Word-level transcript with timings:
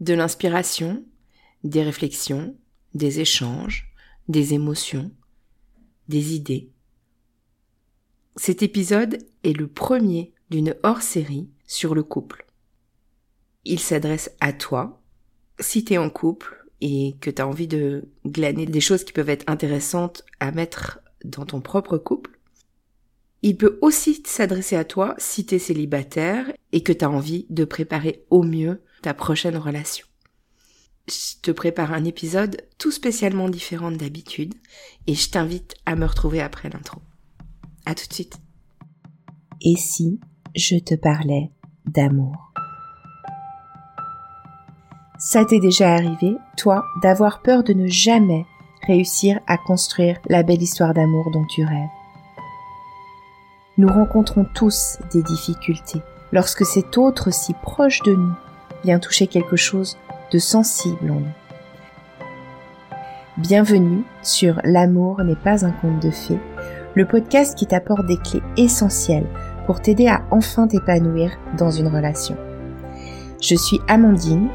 de 0.00 0.14
l'inspiration, 0.14 1.04
des 1.62 1.82
réflexions, 1.82 2.56
des 2.94 3.20
échanges, 3.20 3.92
des 4.28 4.54
émotions, 4.54 5.10
des 6.08 6.34
idées. 6.34 6.70
Cet 8.36 8.62
épisode 8.62 9.18
est 9.44 9.52
le 9.52 9.68
premier 9.68 10.32
d'une 10.50 10.74
hors-série 10.82 11.48
sur 11.66 11.94
le 11.94 12.02
couple. 12.02 12.46
Il 13.64 13.78
s'adresse 13.78 14.30
à 14.40 14.52
toi, 14.52 15.00
si 15.60 15.84
t'es 15.84 15.98
en 15.98 16.10
couple 16.10 16.66
et 16.80 17.16
que 17.20 17.30
t'as 17.30 17.46
envie 17.46 17.68
de 17.68 18.04
glaner 18.26 18.66
des 18.66 18.80
choses 18.80 19.04
qui 19.04 19.12
peuvent 19.12 19.30
être 19.30 19.48
intéressantes 19.48 20.24
à 20.40 20.50
mettre 20.50 21.00
dans 21.24 21.46
ton 21.46 21.60
propre 21.60 21.96
couple. 21.96 22.38
Il 23.42 23.56
peut 23.56 23.78
aussi 23.80 24.22
s'adresser 24.26 24.76
à 24.76 24.84
toi 24.84 25.14
si 25.18 25.46
t'es 25.46 25.58
célibataire 25.58 26.52
et 26.72 26.82
que 26.82 26.92
t'as 26.92 27.08
envie 27.08 27.46
de 27.50 27.64
préparer 27.64 28.24
au 28.30 28.42
mieux 28.42 28.82
ta 29.04 29.12
prochaine 29.12 29.58
relation. 29.58 30.06
Je 31.08 31.38
te 31.42 31.50
prépare 31.50 31.92
un 31.92 32.04
épisode 32.04 32.56
tout 32.78 32.90
spécialement 32.90 33.50
différent 33.50 33.90
d'habitude 33.90 34.54
et 35.06 35.14
je 35.14 35.28
t'invite 35.28 35.74
à 35.84 35.94
me 35.94 36.06
retrouver 36.06 36.40
après 36.40 36.70
l'intro. 36.70 37.02
À 37.84 37.94
tout 37.94 38.08
de 38.08 38.14
suite. 38.14 38.38
Et 39.60 39.76
si 39.76 40.20
je 40.56 40.76
te 40.76 40.94
parlais 40.94 41.50
d'amour? 41.84 42.54
Ça 45.18 45.44
t'est 45.44 45.60
déjà 45.60 45.92
arrivé, 45.92 46.38
toi, 46.56 46.82
d'avoir 47.02 47.42
peur 47.42 47.62
de 47.62 47.74
ne 47.74 47.86
jamais 47.86 48.46
réussir 48.86 49.38
à 49.46 49.58
construire 49.58 50.18
la 50.30 50.42
belle 50.42 50.62
histoire 50.62 50.94
d'amour 50.94 51.30
dont 51.30 51.44
tu 51.44 51.62
rêves? 51.62 51.90
Nous 53.76 53.88
rencontrons 53.88 54.46
tous 54.54 54.96
des 55.12 55.22
difficultés 55.22 56.00
lorsque 56.32 56.64
cet 56.64 56.96
autre 56.96 57.30
si 57.30 57.52
proche 57.52 58.00
de 58.02 58.14
nous 58.14 58.34
vient 58.84 58.98
toucher 58.98 59.26
quelque 59.26 59.56
chose 59.56 59.96
de 60.30 60.38
sensible 60.38 61.10
en 61.10 61.20
nous. 61.20 61.34
Bienvenue 63.38 64.04
sur 64.22 64.60
L'amour 64.62 65.24
n'est 65.24 65.34
pas 65.34 65.64
un 65.64 65.72
conte 65.72 66.00
de 66.00 66.10
fées, 66.10 66.38
le 66.94 67.06
podcast 67.06 67.58
qui 67.58 67.66
t'apporte 67.66 68.06
des 68.06 68.18
clés 68.18 68.42
essentielles 68.56 69.26
pour 69.66 69.80
t'aider 69.80 70.06
à 70.06 70.22
enfin 70.30 70.68
t'épanouir 70.68 71.32
dans 71.58 71.70
une 71.70 71.88
relation. 71.88 72.36
Je 73.40 73.54
suis 73.54 73.80
Amandine, 73.88 74.48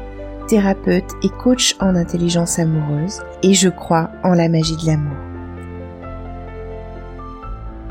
thérapeute 0.48 1.12
et 1.22 1.28
coach 1.28 1.76
en 1.80 1.94
intelligence 1.94 2.58
amoureuse 2.58 3.20
et 3.42 3.52
je 3.52 3.68
crois 3.68 4.10
en 4.24 4.34
la 4.34 4.48
magie 4.48 4.76
de 4.76 4.86
l'amour. 4.86 5.16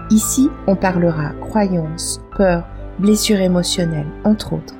Ici, 0.09 0.49
on 0.65 0.75
parlera 0.75 1.33
croyances, 1.41 2.19
peurs, 2.35 2.65
blessures 2.97 3.41
émotionnelles, 3.41 4.11
entre 4.23 4.53
autres, 4.53 4.73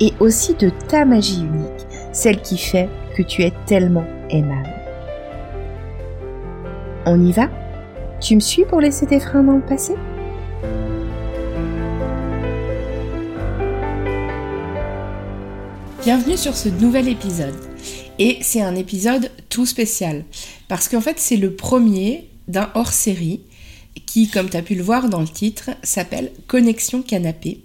et 0.00 0.12
aussi 0.20 0.54
de 0.54 0.70
ta 0.88 1.04
magie 1.04 1.40
unique, 1.40 1.86
celle 2.12 2.40
qui 2.40 2.58
fait 2.58 2.88
que 3.16 3.22
tu 3.22 3.42
es 3.42 3.52
tellement 3.66 4.04
aimable. 4.30 4.74
On 7.06 7.24
y 7.24 7.32
va? 7.32 7.50
Tu 8.20 8.34
me 8.34 8.40
suis 8.40 8.64
pour 8.64 8.80
laisser 8.80 9.06
tes 9.06 9.20
freins 9.20 9.42
dans 9.42 9.56
le 9.56 9.60
passé? 9.60 9.94
Bienvenue 16.02 16.36
sur 16.36 16.54
ce 16.54 16.68
nouvel 16.68 17.08
épisode. 17.08 17.54
Et 18.18 18.38
c'est 18.42 18.62
un 18.62 18.76
épisode 18.76 19.30
tout 19.48 19.66
spécial. 19.66 20.24
Parce 20.68 20.88
qu'en 20.88 21.00
fait, 21.00 21.18
c'est 21.18 21.36
le 21.36 21.54
premier 21.54 22.28
d'un 22.46 22.70
hors-série 22.74 23.40
qui, 24.06 24.28
comme 24.28 24.48
tu 24.48 24.56
as 24.56 24.62
pu 24.62 24.74
le 24.74 24.82
voir 24.82 25.08
dans 25.08 25.20
le 25.20 25.28
titre, 25.28 25.70
s'appelle 25.82 26.30
Connexion 26.46 27.02
Canapé. 27.02 27.63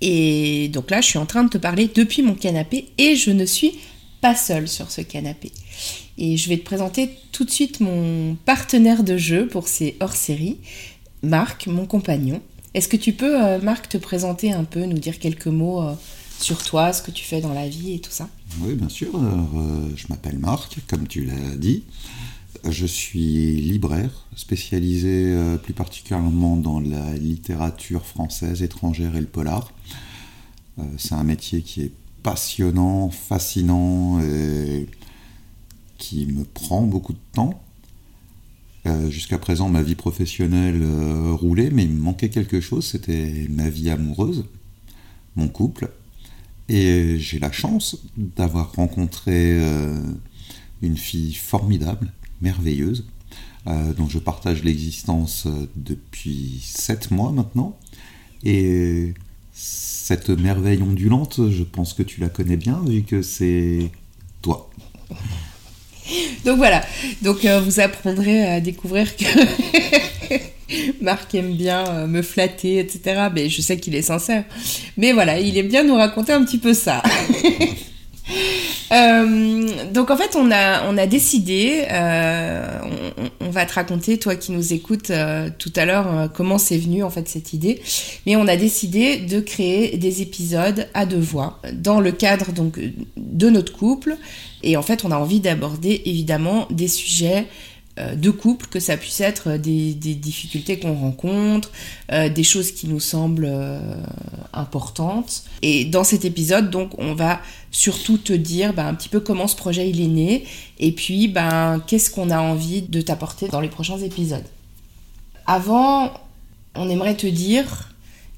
Et 0.00 0.68
donc 0.68 0.90
là, 0.90 1.00
je 1.00 1.06
suis 1.06 1.18
en 1.18 1.26
train 1.26 1.44
de 1.44 1.50
te 1.50 1.58
parler 1.58 1.90
depuis 1.94 2.22
mon 2.22 2.34
canapé 2.34 2.88
et 2.98 3.16
je 3.16 3.30
ne 3.30 3.44
suis 3.44 3.74
pas 4.20 4.34
seule 4.34 4.68
sur 4.68 4.90
ce 4.90 5.00
canapé. 5.00 5.52
Et 6.18 6.36
je 6.36 6.48
vais 6.48 6.58
te 6.58 6.64
présenter 6.64 7.10
tout 7.32 7.44
de 7.44 7.50
suite 7.50 7.80
mon 7.80 8.36
partenaire 8.44 9.02
de 9.02 9.16
jeu 9.16 9.46
pour 9.46 9.68
ces 9.68 9.96
hors-séries, 10.00 10.58
Marc, 11.22 11.66
mon 11.66 11.86
compagnon. 11.86 12.42
Est-ce 12.74 12.88
que 12.88 12.96
tu 12.96 13.12
peux, 13.12 13.42
euh, 13.42 13.60
Marc, 13.60 13.88
te 13.88 13.98
présenter 13.98 14.52
un 14.52 14.64
peu, 14.64 14.84
nous 14.84 14.98
dire 14.98 15.18
quelques 15.18 15.46
mots 15.46 15.82
euh, 15.82 15.94
sur 16.38 16.62
toi, 16.62 16.92
ce 16.92 17.02
que 17.02 17.10
tu 17.10 17.24
fais 17.24 17.40
dans 17.40 17.52
la 17.52 17.68
vie 17.68 17.94
et 17.94 17.98
tout 18.00 18.12
ça? 18.12 18.28
Oui, 18.60 18.74
bien 18.74 18.88
sûr. 18.88 19.08
Euh, 19.14 19.88
je 19.96 20.06
m'appelle 20.08 20.38
Marc, 20.38 20.76
comme 20.88 21.06
tu 21.06 21.24
l'as 21.24 21.56
dit. 21.56 21.82
Je 22.68 22.86
suis 22.86 23.60
libraire, 23.60 24.26
spécialisé 24.36 25.34
plus 25.62 25.72
particulièrement 25.72 26.56
dans 26.56 26.80
la 26.80 27.16
littérature 27.16 28.04
française, 28.04 28.62
étrangère 28.62 29.16
et 29.16 29.20
le 29.20 29.26
polar. 29.26 29.72
C'est 30.96 31.14
un 31.14 31.24
métier 31.24 31.62
qui 31.62 31.82
est 31.82 31.92
passionnant, 32.22 33.10
fascinant 33.10 34.20
et 34.20 34.86
qui 35.98 36.26
me 36.26 36.44
prend 36.44 36.82
beaucoup 36.82 37.12
de 37.12 37.18
temps. 37.32 37.62
Euh, 38.86 39.10
jusqu'à 39.10 39.38
présent, 39.38 39.68
ma 39.68 39.82
vie 39.82 39.94
professionnelle 39.94 40.80
euh, 40.82 41.32
roulait, 41.34 41.70
mais 41.70 41.84
il 41.84 41.90
me 41.90 42.00
manquait 42.00 42.30
quelque 42.30 42.60
chose, 42.60 42.86
c'était 42.86 43.46
ma 43.50 43.68
vie 43.68 43.90
amoureuse, 43.90 44.46
mon 45.36 45.48
couple. 45.48 45.90
Et 46.68 47.18
j'ai 47.18 47.38
la 47.38 47.52
chance 47.52 47.98
d'avoir 48.16 48.72
rencontré 48.72 49.58
euh, 49.60 50.00
une 50.80 50.96
fille 50.96 51.34
formidable, 51.34 52.10
merveilleuse, 52.40 53.06
dont 53.66 54.08
je 54.08 54.18
partage 54.18 54.64
l'existence 54.64 55.46
depuis 55.76 56.60
sept 56.64 57.10
mois 57.10 57.32
maintenant. 57.32 57.78
Et 58.42 59.14
cette 59.52 60.30
merveille 60.30 60.82
ondulante, 60.82 61.40
je 61.50 61.62
pense 61.62 61.92
que 61.94 62.02
tu 62.02 62.20
la 62.20 62.28
connais 62.28 62.56
bien, 62.56 62.82
vu 62.86 63.02
que 63.02 63.22
c'est 63.22 63.90
toi. 64.42 64.70
Donc 66.44 66.56
voilà, 66.56 66.84
donc 67.22 67.44
euh, 67.44 67.60
vous 67.60 67.78
apprendrez 67.80 68.42
à 68.44 68.60
découvrir 68.60 69.14
que 69.16 69.24
Marc 71.00 71.34
aime 71.34 71.54
bien 71.54 71.86
euh, 71.86 72.06
me 72.06 72.22
flatter, 72.22 72.78
etc. 72.78 73.28
Mais 73.32 73.48
je 73.48 73.60
sais 73.60 73.78
qu'il 73.78 73.94
est 73.94 74.02
sincère. 74.02 74.44
Mais 74.96 75.12
voilà, 75.12 75.38
il 75.38 75.56
aime 75.58 75.68
bien 75.68 75.84
nous 75.84 75.94
raconter 75.94 76.32
un 76.32 76.44
petit 76.44 76.58
peu 76.58 76.74
ça. 76.74 77.02
Euh, 78.92 79.68
donc 79.92 80.10
en 80.10 80.16
fait, 80.16 80.36
on 80.36 80.50
a, 80.50 80.88
on 80.88 80.98
a 80.98 81.06
décidé, 81.06 81.86
on, 81.90 83.46
on, 83.46 83.50
va 83.50 83.64
te 83.66 83.74
raconter, 83.74 84.18
toi 84.18 84.34
qui 84.34 84.52
nous 84.52 84.72
écoutes 84.72 85.12
tout 85.58 85.72
à 85.76 85.84
l'heure, 85.84 86.30
comment 86.34 86.58
c'est 86.58 86.78
venu 86.78 87.02
en 87.02 87.10
fait 87.10 87.28
cette 87.28 87.52
idée. 87.52 87.80
Mais 88.26 88.36
on 88.36 88.48
a 88.48 88.56
décidé 88.56 89.18
de 89.18 89.40
créer 89.40 89.96
des 89.96 90.22
épisodes 90.22 90.88
à 90.94 91.06
deux 91.06 91.20
voix 91.20 91.60
dans 91.72 92.00
le 92.00 92.12
cadre 92.12 92.52
donc 92.52 92.80
de 93.16 93.50
notre 93.50 93.72
couple, 93.72 94.16
et 94.62 94.76
en 94.76 94.82
fait, 94.82 95.04
on 95.04 95.10
a 95.10 95.16
envie 95.16 95.40
d'aborder 95.40 96.02
évidemment 96.04 96.66
des 96.70 96.88
sujets 96.88 97.38
euh, 97.40 97.44
de 97.98 98.30
couple, 98.30 98.66
que 98.66 98.80
ça 98.80 98.96
puisse 98.96 99.20
être 99.20 99.56
des, 99.56 99.92
difficultés 99.94 100.78
qu'on 100.78 100.94
rencontre, 100.94 101.70
euh, 102.12 102.28
des 102.28 102.44
choses 102.44 102.72
qui 102.72 102.88
nous 102.88 103.00
semblent 103.00 103.48
euh, 103.48 103.96
importantes. 104.52 105.44
Et 105.62 105.84
dans 105.84 106.04
cet 106.04 106.24
épisode, 106.24 106.70
donc, 106.70 106.92
on 106.98 107.14
va 107.14 107.40
surtout 107.70 108.18
te 108.18 108.32
dire 108.32 108.72
ben, 108.72 108.86
un 108.86 108.94
petit 108.94 109.08
peu 109.08 109.20
comment 109.20 109.46
ce 109.46 109.56
projet 109.56 109.88
il 109.90 110.00
est 110.00 110.06
né, 110.08 110.44
et 110.78 110.92
puis 110.92 111.28
ben, 111.28 111.82
qu'est-ce 111.86 112.10
qu'on 112.10 112.30
a 112.30 112.40
envie 112.40 112.82
de 112.82 113.00
t'apporter 113.00 113.48
dans 113.48 113.60
les 113.60 113.68
prochains 113.68 113.98
épisodes. 113.98 114.46
Avant, 115.46 116.12
on 116.74 116.88
aimerait 116.88 117.16
te 117.16 117.26
dire 117.26 117.90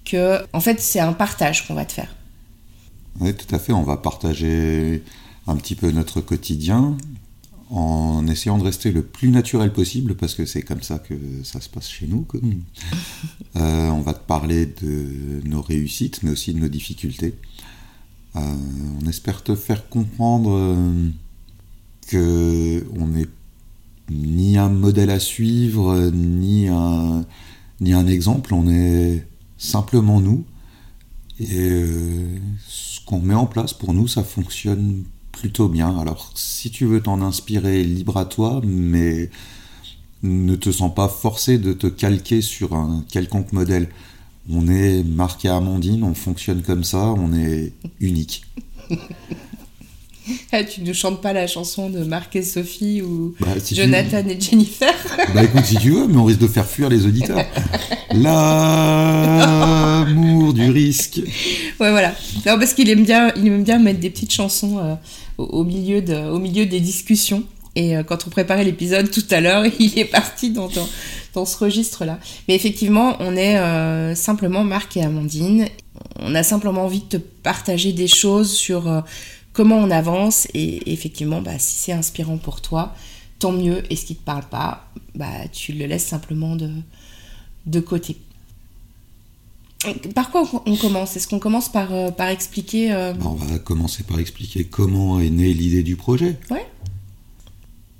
que, 0.04 0.42
en 0.52 0.60
fait, 0.60 0.80
c'est 0.80 1.00
un 1.00 1.12
partage 1.12 1.66
qu'on 1.66 1.74
va 1.74 1.84
te 1.84 1.92
faire. 1.92 2.14
Oui, 3.20 3.34
tout 3.34 3.54
à 3.54 3.58
fait. 3.58 3.72
On 3.72 3.82
va 3.82 3.96
partager 3.96 5.02
un 5.46 5.56
petit 5.56 5.74
peu 5.74 5.90
notre 5.90 6.20
quotidien 6.20 6.96
en 7.72 8.26
essayant 8.26 8.58
de 8.58 8.64
rester 8.64 8.92
le 8.92 9.02
plus 9.02 9.30
naturel 9.30 9.72
possible 9.72 10.14
parce 10.14 10.34
que 10.34 10.44
c'est 10.44 10.60
comme 10.60 10.82
ça 10.82 10.98
que 10.98 11.14
ça 11.42 11.58
se 11.60 11.68
passe 11.68 11.88
chez 11.88 12.06
nous. 12.06 12.26
Euh, 13.54 13.90
on 13.90 14.00
va 14.00 14.14
te 14.14 14.26
parler 14.26 14.64
de 14.64 15.42
nos 15.44 15.60
réussites 15.60 16.22
mais 16.22 16.30
aussi 16.30 16.54
de 16.54 16.58
nos 16.58 16.68
difficultés. 16.68 17.34
Euh, 18.34 18.40
on 19.02 19.06
espère 19.06 19.42
te 19.44 19.54
faire 19.54 19.90
comprendre 19.90 20.52
euh, 20.56 21.10
que 22.08 22.86
on 22.98 23.08
n'est 23.08 23.28
ni 24.10 24.56
un 24.56 24.70
modèle 24.70 25.10
à 25.10 25.20
suivre 25.20 26.10
ni 26.14 26.68
un, 26.68 27.26
ni 27.82 27.92
un 27.92 28.06
exemple, 28.06 28.54
on 28.54 28.70
est 28.70 29.26
simplement 29.58 30.22
nous 30.22 30.44
et 31.38 31.84
ce 32.66 33.04
qu'on 33.04 33.20
met 33.20 33.34
en 33.34 33.46
place 33.46 33.74
pour 33.74 33.92
nous 33.92 34.08
ça 34.08 34.24
fonctionne 34.24 35.04
plutôt 35.42 35.68
bien. 35.68 35.98
Alors 35.98 36.30
si 36.36 36.70
tu 36.70 36.86
veux 36.86 37.00
t'en 37.00 37.20
inspirer, 37.20 37.82
libre 37.82 38.16
à 38.16 38.24
toi, 38.26 38.60
mais 38.64 39.28
ne 40.22 40.54
te 40.54 40.70
sens 40.70 40.94
pas 40.94 41.08
forcé 41.08 41.58
de 41.58 41.72
te 41.72 41.88
calquer 41.88 42.42
sur 42.42 42.74
un 42.74 43.04
quelconque 43.10 43.52
modèle. 43.52 43.88
On 44.48 44.68
est 44.68 45.02
marqué 45.02 45.48
Amandine, 45.48 46.04
on 46.04 46.14
fonctionne 46.14 46.62
comme 46.62 46.84
ça, 46.84 47.12
on 47.18 47.34
est 47.34 47.72
unique. 47.98 48.44
Ah, 50.52 50.62
tu 50.62 50.82
ne 50.82 50.92
chantes 50.92 51.20
pas 51.20 51.32
la 51.32 51.48
chanson 51.48 51.90
de 51.90 52.04
Marc 52.04 52.36
et 52.36 52.44
Sophie 52.44 53.02
ou 53.02 53.34
Bah, 53.40 53.58
si 53.58 53.74
Jonathan 53.74 54.22
et 54.28 54.40
Jennifer 54.40 54.94
Bah 55.34 55.42
écoute, 55.42 55.64
si 55.64 55.74
tu 55.76 55.90
veux, 55.90 56.06
mais 56.06 56.16
on 56.16 56.24
risque 56.26 56.38
de 56.38 56.46
faire 56.46 56.68
fuir 56.68 56.88
les 56.88 57.06
auditeurs. 57.06 57.44
L'amour 59.42 60.52
du 60.52 60.70
risque. 60.70 61.16
Ouais, 61.80 61.90
voilà. 61.90 62.14
Non, 62.44 62.58
parce 62.58 62.74
qu'il 62.74 62.90
aime 62.90 63.04
bien, 63.04 63.32
il 63.36 63.46
aime 63.46 63.62
bien 63.62 63.78
mettre 63.78 64.00
des 64.00 64.10
petites 64.10 64.32
chansons 64.32 64.78
euh, 64.78 64.94
au, 65.38 65.64
milieu 65.64 66.00
des 66.02 66.80
discussions. 66.80 67.44
Et 67.76 67.96
euh, 67.96 68.02
quand 68.02 68.26
on 68.26 68.30
préparait 68.30 68.64
l'épisode 68.64 69.10
tout 69.10 69.24
à 69.30 69.40
l'heure, 69.40 69.64
il 69.78 69.98
est 69.98 70.04
parti 70.04 70.50
dans, 70.50 70.68
ce 70.68 71.56
registre-là. 71.56 72.18
Mais 72.48 72.54
effectivement, 72.54 73.16
on 73.20 73.36
est 73.36 73.58
euh, 73.58 74.14
simplement 74.14 74.64
Marc 74.64 74.96
et 74.96 75.02
Amandine. 75.02 75.66
On 76.18 76.34
a 76.34 76.42
simplement 76.42 76.84
envie 76.84 77.00
de 77.00 77.16
te 77.16 77.16
partager 77.16 77.92
des 77.92 78.08
choses 78.08 78.52
sur 78.52 79.02
comment 79.52 79.76
on 79.76 79.90
avance. 79.90 80.48
Et 80.52 80.92
effectivement, 80.92 81.40
bah, 81.40 81.58
si 81.58 81.76
c'est 81.76 81.92
inspirant 81.92 82.38
pour 82.38 82.60
toi, 82.60 82.94
tant 83.38 83.52
mieux. 83.52 83.84
Et 83.88 83.94
ce 83.94 84.04
qui 84.04 84.16
te 84.16 84.24
parle 84.24 84.44
pas, 84.44 84.90
bah, 85.14 85.46
tu 85.52 85.72
le 85.72 85.86
laisses 85.86 86.06
simplement 86.06 86.56
de 86.56 87.80
côté. 87.80 88.16
Par 90.14 90.30
quoi 90.30 90.48
on 90.66 90.76
commence? 90.76 91.16
Est-ce 91.16 91.26
qu'on 91.28 91.38
commence 91.38 91.68
par, 91.70 91.92
euh, 91.92 92.10
par 92.10 92.28
expliquer 92.28 92.92
euh, 92.92 93.12
Bah, 93.14 93.26
on 93.26 93.34
va 93.34 93.58
commencer 93.58 94.02
par 94.04 94.18
expliquer 94.20 94.64
comment 94.64 95.18
est 95.20 95.30
née 95.30 95.52
l'idée 95.52 95.82
du 95.82 95.96
projet. 95.96 96.38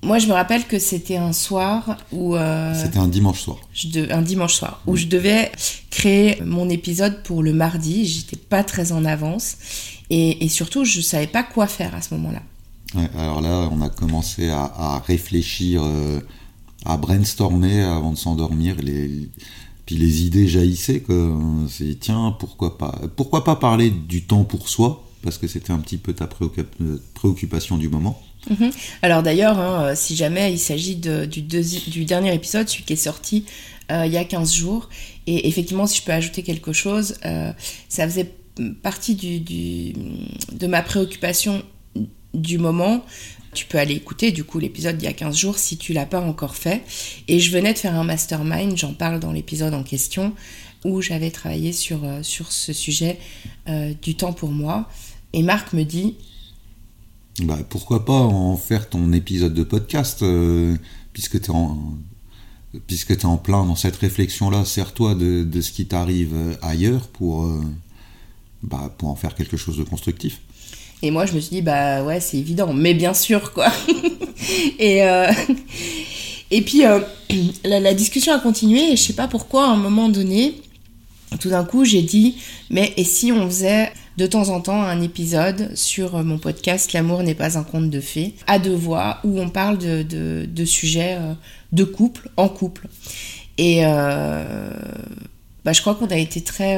Moi, 0.04 0.18
je 0.18 0.26
me 0.26 0.32
rappelle 0.32 0.66
que 0.66 0.80
c'était 0.80 1.16
un 1.16 1.32
soir 1.32 1.96
où 2.10 2.34
euh, 2.34 2.74
C'était 2.74 2.98
un 2.98 3.06
dimanche 3.06 3.40
soir. 3.40 3.58
je 3.72 3.86
de- 3.88 4.08
un 4.12 4.22
dimanche 4.22 4.54
soir 4.54 4.82
où 4.88 4.96
je 4.96 5.06
devais 5.06 5.52
créer 5.90 6.42
mon 6.44 6.68
épisode 6.68 7.22
pour 7.22 7.42
le 7.42 7.52
mardi. 7.52 8.04
J'étais 8.06 8.36
pas 8.36 8.64
très 8.64 8.90
en 8.90 9.04
avance 9.04 9.56
et, 10.10 10.44
et 10.44 10.48
surtout, 10.48 10.84
je 10.84 11.00
savais 11.00 11.28
pas 11.28 11.44
quoi 11.44 11.68
faire 11.68 11.94
à 11.94 12.02
ce 12.02 12.14
moment-là. 12.14 12.42
Ouais, 12.96 13.08
alors 13.16 13.40
là, 13.40 13.68
on 13.72 13.80
a 13.80 13.88
commencé 13.88 14.48
à, 14.50 14.62
à 14.76 14.98
réfléchir, 15.06 15.82
euh, 15.84 16.18
à 16.84 16.96
brainstormer 16.96 17.80
avant 17.82 18.10
de 18.12 18.18
s'endormir. 18.18 18.76
Les, 18.82 19.28
puis 19.86 19.96
les 19.96 20.22
idées 20.22 20.46
jaillissaient. 20.46 21.00
quoi. 21.00 21.38
C'est 21.68 21.98
tiens, 21.98 22.36
pourquoi 22.38 22.78
pas, 22.78 23.00
pourquoi 23.16 23.44
pas 23.44 23.56
parler 23.56 23.90
du 23.90 24.22
temps 24.22 24.44
pour 24.44 24.68
soi? 24.68 25.04
Parce 25.22 25.38
que 25.38 25.46
c'était 25.46 25.72
un 25.72 25.78
petit 25.78 25.98
peu 25.98 26.12
ta 26.12 26.26
préoccup- 26.26 27.00
préoccupation 27.14 27.78
du 27.78 27.88
moment. 27.88 28.20
Alors 29.02 29.22
d'ailleurs, 29.22 29.58
hein, 29.58 29.84
euh, 29.84 29.92
si 29.94 30.16
jamais 30.16 30.52
il 30.52 30.58
s'agit 30.58 30.96
du, 30.96 32.04
dernier 32.04 32.34
épisode, 32.34 32.68
celui 32.68 32.84
qui 32.84 32.92
est 32.94 32.96
sorti 32.96 33.44
euh, 33.90 34.06
il 34.06 34.12
y 34.12 34.16
a 34.16 34.24
15 34.24 34.52
jours, 34.54 34.88
et 35.26 35.48
effectivement, 35.48 35.86
si 35.86 35.98
je 35.98 36.04
peux 36.04 36.12
ajouter 36.12 36.42
quelque 36.42 36.72
chose, 36.72 37.16
euh, 37.24 37.52
ça 37.88 38.08
faisait 38.08 38.32
partie 38.82 39.14
de 39.14 40.66
ma 40.66 40.82
préoccupation 40.82 41.62
du 42.34 42.58
moment. 42.58 43.04
Tu 43.54 43.66
peux 43.66 43.78
aller 43.78 43.94
écouter 43.94 44.32
du 44.32 44.44
coup 44.44 44.58
l'épisode 44.58 44.96
d'il 44.96 45.04
y 45.04 45.08
a 45.08 45.12
15 45.12 45.36
jours 45.36 45.58
si 45.58 45.76
tu 45.76 45.92
l'as 45.92 46.06
pas 46.06 46.20
encore 46.20 46.56
fait. 46.56 46.82
Et 47.28 47.38
je 47.38 47.52
venais 47.52 47.74
de 47.74 47.78
faire 47.78 47.94
un 47.94 48.04
mastermind, 48.04 48.76
j'en 48.76 48.94
parle 48.94 49.20
dans 49.20 49.30
l'épisode 49.30 49.74
en 49.74 49.82
question, 49.82 50.32
où 50.84 51.02
j'avais 51.02 51.30
travaillé 51.30 51.72
sur, 51.72 52.02
euh, 52.04 52.22
sur 52.22 52.50
ce 52.50 52.72
sujet 52.72 53.18
euh, 53.68 53.92
du 54.00 54.14
temps 54.14 54.32
pour 54.32 54.50
moi. 54.50 54.88
Et 55.34 55.42
Marc 55.42 55.74
me 55.74 55.84
dit, 55.84 56.16
Bah, 57.42 57.58
pourquoi 57.68 58.06
pas 58.06 58.14
en 58.14 58.56
faire 58.56 58.88
ton 58.88 59.12
épisode 59.12 59.52
de 59.52 59.64
podcast, 59.64 60.22
euh, 60.22 60.74
puisque 61.12 61.40
tu 61.40 61.50
es 61.50 61.54
en 61.54 61.94
tu 62.88 63.26
en 63.26 63.36
plein 63.36 63.66
dans 63.66 63.76
cette 63.76 63.96
réflexion-là, 63.96 64.64
sers-toi 64.64 65.14
de, 65.14 65.44
de 65.44 65.60
ce 65.60 65.72
qui 65.72 65.84
t'arrive 65.84 66.34
ailleurs 66.62 67.06
pour, 67.08 67.46
bah, 68.62 68.94
pour 68.96 69.10
en 69.10 69.14
faire 69.14 69.34
quelque 69.34 69.58
chose 69.58 69.76
de 69.76 69.82
constructif. 69.82 70.40
Et 71.02 71.10
moi, 71.10 71.26
je 71.26 71.32
me 71.34 71.40
suis 71.40 71.50
dit, 71.50 71.62
bah 71.62 72.04
ouais, 72.04 72.20
c'est 72.20 72.38
évident, 72.38 72.72
mais 72.72 72.94
bien 72.94 73.12
sûr, 73.12 73.52
quoi. 73.52 73.66
et, 74.78 75.02
euh, 75.02 75.32
et 76.52 76.62
puis, 76.62 76.86
euh, 76.86 77.00
la, 77.64 77.92
discussion 77.92 78.32
a 78.32 78.38
continué, 78.38 78.92
et 78.92 78.96
je 78.96 79.02
sais 79.02 79.12
pas 79.12 79.26
pourquoi, 79.26 79.66
à 79.66 79.70
un 79.70 79.76
moment 79.76 80.08
donné, 80.08 80.62
tout 81.40 81.50
d'un 81.50 81.64
coup, 81.64 81.84
j'ai 81.84 82.02
dit, 82.02 82.36
mais 82.70 82.92
et 82.96 83.02
si 83.02 83.32
on 83.32 83.46
faisait 83.46 83.92
de 84.16 84.26
temps 84.26 84.50
en 84.50 84.60
temps 84.60 84.80
un 84.80 85.00
épisode 85.00 85.74
sur 85.74 86.14
euh, 86.14 86.22
mon 86.22 86.38
podcast 86.38 86.92
L'amour 86.92 87.24
n'est 87.24 87.34
pas 87.34 87.58
un 87.58 87.64
conte 87.64 87.90
de 87.90 88.00
fées, 88.00 88.34
à 88.46 88.60
deux 88.60 88.74
voix, 88.74 89.18
où 89.24 89.40
on 89.40 89.48
parle 89.48 89.78
de, 89.78 90.02
de, 90.02 90.46
de 90.46 90.64
sujets 90.64 91.18
de 91.72 91.82
couple, 91.82 92.30
en 92.36 92.48
couple. 92.48 92.86
Et 93.58 93.82
bah, 93.82 95.72
je 95.72 95.80
crois 95.80 95.94
qu'on 95.94 96.06
a 96.06 96.16
été 96.16 96.42
très, 96.42 96.76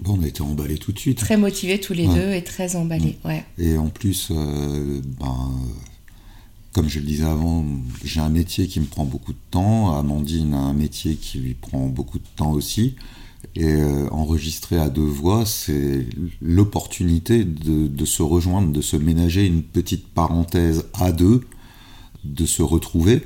Bon, 0.00 0.16
on 0.18 0.22
a 0.22 0.26
été 0.26 0.42
emballés 0.42 0.78
tout 0.78 0.92
de 0.92 0.98
suite. 0.98 1.18
très 1.18 1.36
motivés 1.36 1.78
tous 1.80 1.92
les 1.92 2.06
Ouais. 2.08 2.14
deux 2.14 2.32
et 2.32 2.42
très 2.42 2.76
emballés. 2.76 3.18
Ouais. 3.24 3.44
Et 3.58 3.76
en 3.76 3.88
plus, 3.88 4.28
euh, 4.30 5.00
ben, 5.20 5.50
comme 6.72 6.88
je 6.88 6.98
le 6.98 7.04
disais 7.06 7.24
avant, 7.24 7.64
j'ai 8.04 8.20
un 8.20 8.30
métier 8.30 8.66
qui 8.66 8.80
me 8.80 8.86
prend 8.86 9.04
beaucoup 9.04 9.32
de 9.32 9.38
temps. 9.50 9.96
Amandine 9.96 10.54
a 10.54 10.58
un 10.58 10.72
métier 10.72 11.16
qui 11.16 11.38
lui 11.38 11.54
prend 11.54 11.86
beaucoup 11.86 12.18
de 12.18 12.24
temps 12.36 12.52
aussi. 12.52 12.94
Et 13.56 13.64
euh, 13.64 14.08
enregistrer 14.10 14.78
à 14.78 14.88
deux 14.88 15.02
voix, 15.02 15.44
c'est 15.44 16.06
l'opportunité 16.40 17.44
de, 17.44 17.86
de 17.88 18.04
se 18.04 18.22
rejoindre, 18.22 18.72
de 18.72 18.80
se 18.80 18.96
ménager 18.96 19.46
une 19.46 19.62
petite 19.62 20.06
parenthèse 20.06 20.84
à 20.94 21.12
deux, 21.12 21.44
de 22.24 22.46
se 22.46 22.62
retrouver, 22.62 23.22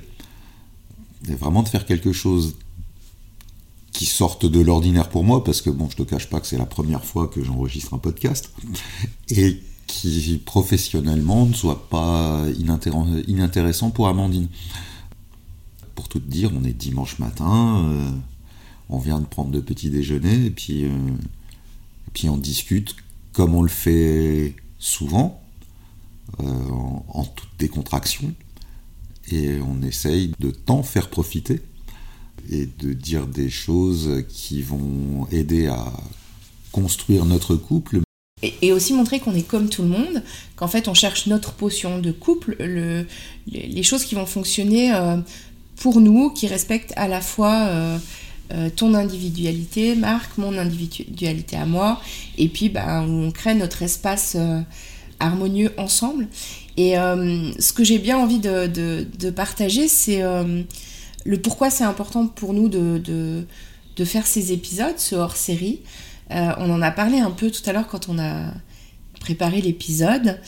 et 1.29 1.35
vraiment 1.35 1.63
de 1.63 1.69
faire 1.69 1.85
quelque 1.87 2.13
chose 2.13 2.57
qui 3.97 4.05
sorte 4.05 4.45
de 4.45 4.61
l'ordinaire 4.61 5.09
pour 5.09 5.25
moi, 5.25 5.43
parce 5.43 5.63
que 5.63 5.71
bon, 5.71 5.89
je 5.89 5.97
te 5.97 6.03
cache 6.03 6.29
pas 6.29 6.39
que 6.39 6.47
c'est 6.47 6.59
la 6.59 6.67
première 6.67 7.03
fois 7.03 7.29
que 7.29 7.43
j'enregistre 7.43 7.95
un 7.95 7.99
podcast, 7.99 8.53
et 9.31 9.63
qui 9.87 10.43
professionnellement 10.45 11.47
ne 11.47 11.55
soit 11.55 11.89
pas 11.89 12.45
inintér- 12.59 13.25
inintéressant 13.27 13.91
pour 13.91 14.09
Amandine. 14.09 14.49
Pour 15.95 16.09
tout 16.11 16.21
te 16.21 16.31
dire, 16.31 16.51
on 16.55 16.63
est 16.65 16.75
dimanche 16.75 17.19
matin, 17.19 17.87
euh, 17.87 18.11
on 18.91 18.99
vient 18.99 19.19
de 19.19 19.25
prendre 19.25 19.51
le 19.51 19.63
petit 19.63 19.89
déjeuner, 19.89 20.45
et 20.45 20.51
puis, 20.51 20.85
euh, 20.85 20.89
et 20.89 22.11
puis 22.13 22.29
on 22.29 22.37
discute 22.37 22.97
comme 23.33 23.55
on 23.55 23.63
le 23.63 23.71
fait 23.71 24.57
souvent, 24.79 25.41
euh, 26.41 26.45
en, 26.45 27.07
en 27.09 27.25
toute 27.25 27.49
décontraction, 27.59 28.35
et 29.33 29.59
on 29.61 29.81
essaye 29.83 30.33
de 30.39 30.51
t'en 30.51 30.83
faire 30.83 31.09
profiter 31.09 31.63
et 32.51 32.67
de 32.67 32.93
dire 32.93 33.27
des 33.27 33.51
choses 33.51 34.25
qui 34.29 34.63
vont 34.63 35.27
aider 35.31 35.67
à 35.67 35.93
construire 36.73 37.25
notre 37.25 37.57
couple. 37.57 38.01
Et, 38.43 38.71
aussi 38.71 38.93
montrer 38.93 39.19
qu'on 39.19 39.35
est 39.35 39.47
comme 39.47 39.71
tout 39.71 39.81
le 39.81 39.89
monde, 39.89 40.23
qu'en 40.57 40.69
fait 40.69 40.89
on 40.89 40.95
cherche 40.95 41.27
notre 41.27 41.55
potion 41.55 42.01
de 42.01 42.13
couple, 42.13 42.55
le, 42.61 43.07
les, 43.51 43.83
choses 43.83 44.05
qui 44.05 44.15
vont 44.15 44.27
fonctionner 44.27 44.95
euh, 44.95 45.17
pour 45.77 46.03
nous, 46.03 46.29
qui 46.29 46.47
respectent 46.47 46.93
à 46.97 47.09
la 47.09 47.23
fois 47.23 47.55
euh, 47.55 47.99
euh, 48.53 48.69
ton 48.69 48.93
individualité, 48.93 49.95
Marc, 49.95 50.37
mon 50.37 50.59
individualité 50.59 51.57
à 51.57 51.65
moi, 51.65 51.99
et 52.37 52.49
puis 52.49 52.69
bah, 52.69 53.01
on 53.09 53.31
crée 53.31 53.55
notre 53.55 53.83
espace 53.83 54.37
harmonieux 55.19 55.73
ensemble. 55.79 56.29
Et 56.77 56.93
ce 56.95 57.73
que 57.73 57.85
j'ai 57.85 57.99
bien 57.99 58.19
envie 58.19 58.39
de, 58.39 59.31
partager, 59.31 59.89
c'est 59.89 60.23
le 61.27 61.41
pourquoi 61.41 61.71
c'est 61.71 61.85
important 61.85 62.27
pour 62.27 62.53
nous 62.53 62.69
de, 62.69 62.99
de, 63.97 64.05
faire 64.05 64.27
ces 64.27 64.53
épisodes, 64.53 64.99
ce 64.99 65.15
hors-série. 65.15 65.81
Euh, 66.31 66.53
on 66.59 66.71
en 66.71 66.83
a 66.83 66.91
parlé 66.91 67.19
un 67.19 67.31
peu 67.31 67.51
tout 67.51 67.63
à 67.67 67.73
l'heure 67.73 67.89
quand 67.89 68.09
on 68.09 68.19
a 68.19 68.53
préparé 69.21 69.61
l'épisode. 69.61 70.41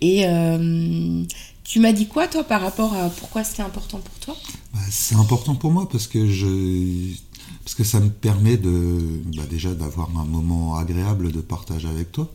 Et 0.00 0.26
euh, 0.26 1.24
tu 1.64 1.80
m'as 1.80 1.92
dit 1.92 2.06
quoi, 2.06 2.26
toi, 2.26 2.44
par 2.44 2.60
rapport 2.60 2.94
à 2.94 3.08
pourquoi 3.10 3.44
c'était 3.44 3.62
important 3.62 3.98
pour 3.98 4.14
toi? 4.20 4.36
Bah, 4.72 4.80
C'est 4.90 5.14
important 5.14 5.54
pour 5.54 5.70
moi 5.70 5.88
parce 5.88 6.06
que 6.06 6.26
je 6.26 7.14
parce 7.64 7.74
que 7.74 7.84
ça 7.84 8.00
me 8.00 8.10
permet 8.10 8.56
de 8.56 9.22
bah, 9.36 9.44
déjà 9.48 9.74
d'avoir 9.74 10.10
un 10.18 10.24
moment 10.24 10.76
agréable 10.76 11.30
de 11.30 11.40
partage 11.40 11.86
avec 11.86 12.10
toi. 12.12 12.32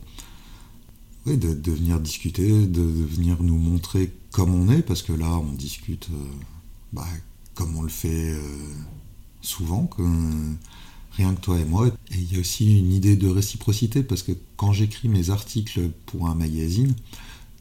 Oui, 1.26 1.36
de, 1.36 1.70
venir 1.70 2.00
discuter, 2.00 2.48
de, 2.48 2.66
de 2.66 3.04
venir 3.04 3.42
nous 3.42 3.58
montrer 3.58 4.10
comme 4.32 4.54
on 4.54 4.72
est, 4.72 4.80
parce 4.80 5.02
que 5.02 5.12
là 5.12 5.28
on 5.28 5.52
discute 5.52 6.08
euh, 6.10 6.16
bah, 6.92 7.04
comme 7.58 7.76
on 7.76 7.82
le 7.82 7.88
fait 7.88 8.30
euh, 8.30 8.40
souvent, 9.40 9.90
rien 11.10 11.34
que 11.34 11.40
toi 11.40 11.58
et 11.58 11.64
moi. 11.64 11.88
Et 11.88 12.14
il 12.14 12.32
y 12.32 12.36
a 12.36 12.38
aussi 12.38 12.78
une 12.78 12.92
idée 12.92 13.16
de 13.16 13.26
réciprocité, 13.28 14.04
parce 14.04 14.22
que 14.22 14.30
quand 14.56 14.72
j'écris 14.72 15.08
mes 15.08 15.30
articles 15.30 15.90
pour 16.06 16.28
un 16.28 16.36
magazine, 16.36 16.94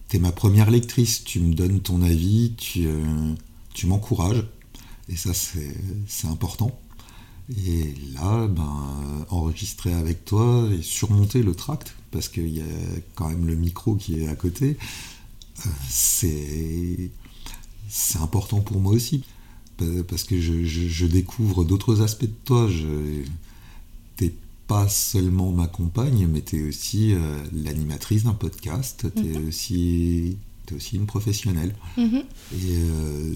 t'es 0.08 0.20
ma 0.20 0.32
première 0.32 0.70
lectrice, 0.70 1.24
tu 1.24 1.40
me 1.40 1.56
donnes 1.56 1.80
ton 1.80 2.04
avis, 2.04 2.54
tu, 2.58 2.86
euh, 2.86 3.34
tu 3.74 3.88
m'encourages, 3.88 4.46
et 5.10 5.16
ça 5.16 5.34
c'est 5.34 6.28
important. 6.28 6.80
Et 7.66 7.96
là, 8.14 8.46
ben, 8.46 9.26
enregistrer 9.32 9.94
avec 9.94 10.26
toi 10.26 10.70
et 10.78 10.84
surmonter 10.84 11.42
le 11.42 11.56
tract, 11.56 11.96
parce 12.12 12.30
qu'il 12.30 12.50
y 12.50 12.62
a 12.62 12.66
quand 13.16 13.30
même 13.30 13.48
le 13.48 13.56
micro 13.56 13.96
qui 13.96 14.20
est 14.20 14.28
à 14.28 14.36
côté, 14.36 14.78
euh, 15.66 15.70
c'est 15.90 17.10
important 18.22 18.62
pour 18.62 18.80
moi 18.80 18.94
aussi. 18.94 19.24
Pa- 19.78 19.86
Parce 20.08 20.24
que 20.24 20.40
je, 20.40 20.64
je- 20.66 20.88
je 20.88 21.06
découvre 21.06 21.64
d'autres 21.64 22.02
aspects 22.02 22.26
de 22.26 22.32
toi. 22.46 22.68
T'es 24.16 24.34
pas 24.68 24.90
seulement 24.90 25.52
ma 25.52 25.68
compagne, 25.68 26.28
mais 26.28 26.42
t'es 26.42 26.62
aussi 26.64 27.14
euh, 27.14 27.38
l'animatrice 27.54 28.24
d'un 28.24 28.34
podcast, 28.34 29.06
t'es 29.16 29.38
aussi 29.38 30.38
tu 30.66 30.74
es 30.74 30.78
aussi 30.78 30.96
une 30.98 31.06
professionnelle. 31.06 31.74
Mhm. 31.98 32.16
Et 32.54 32.78
euh, 32.78 33.34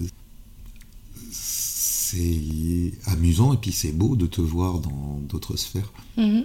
c'est 1.30 2.92
amusant 3.06 3.54
et 3.54 3.56
puis 3.56 3.72
c'est 3.72 3.92
beau 3.92 4.16
de 4.16 4.26
te 4.26 4.40
voir 4.40 4.78
dans 4.80 5.20
d'autres 5.28 5.56
sphères. 5.56 5.92
Mhm. 6.16 6.44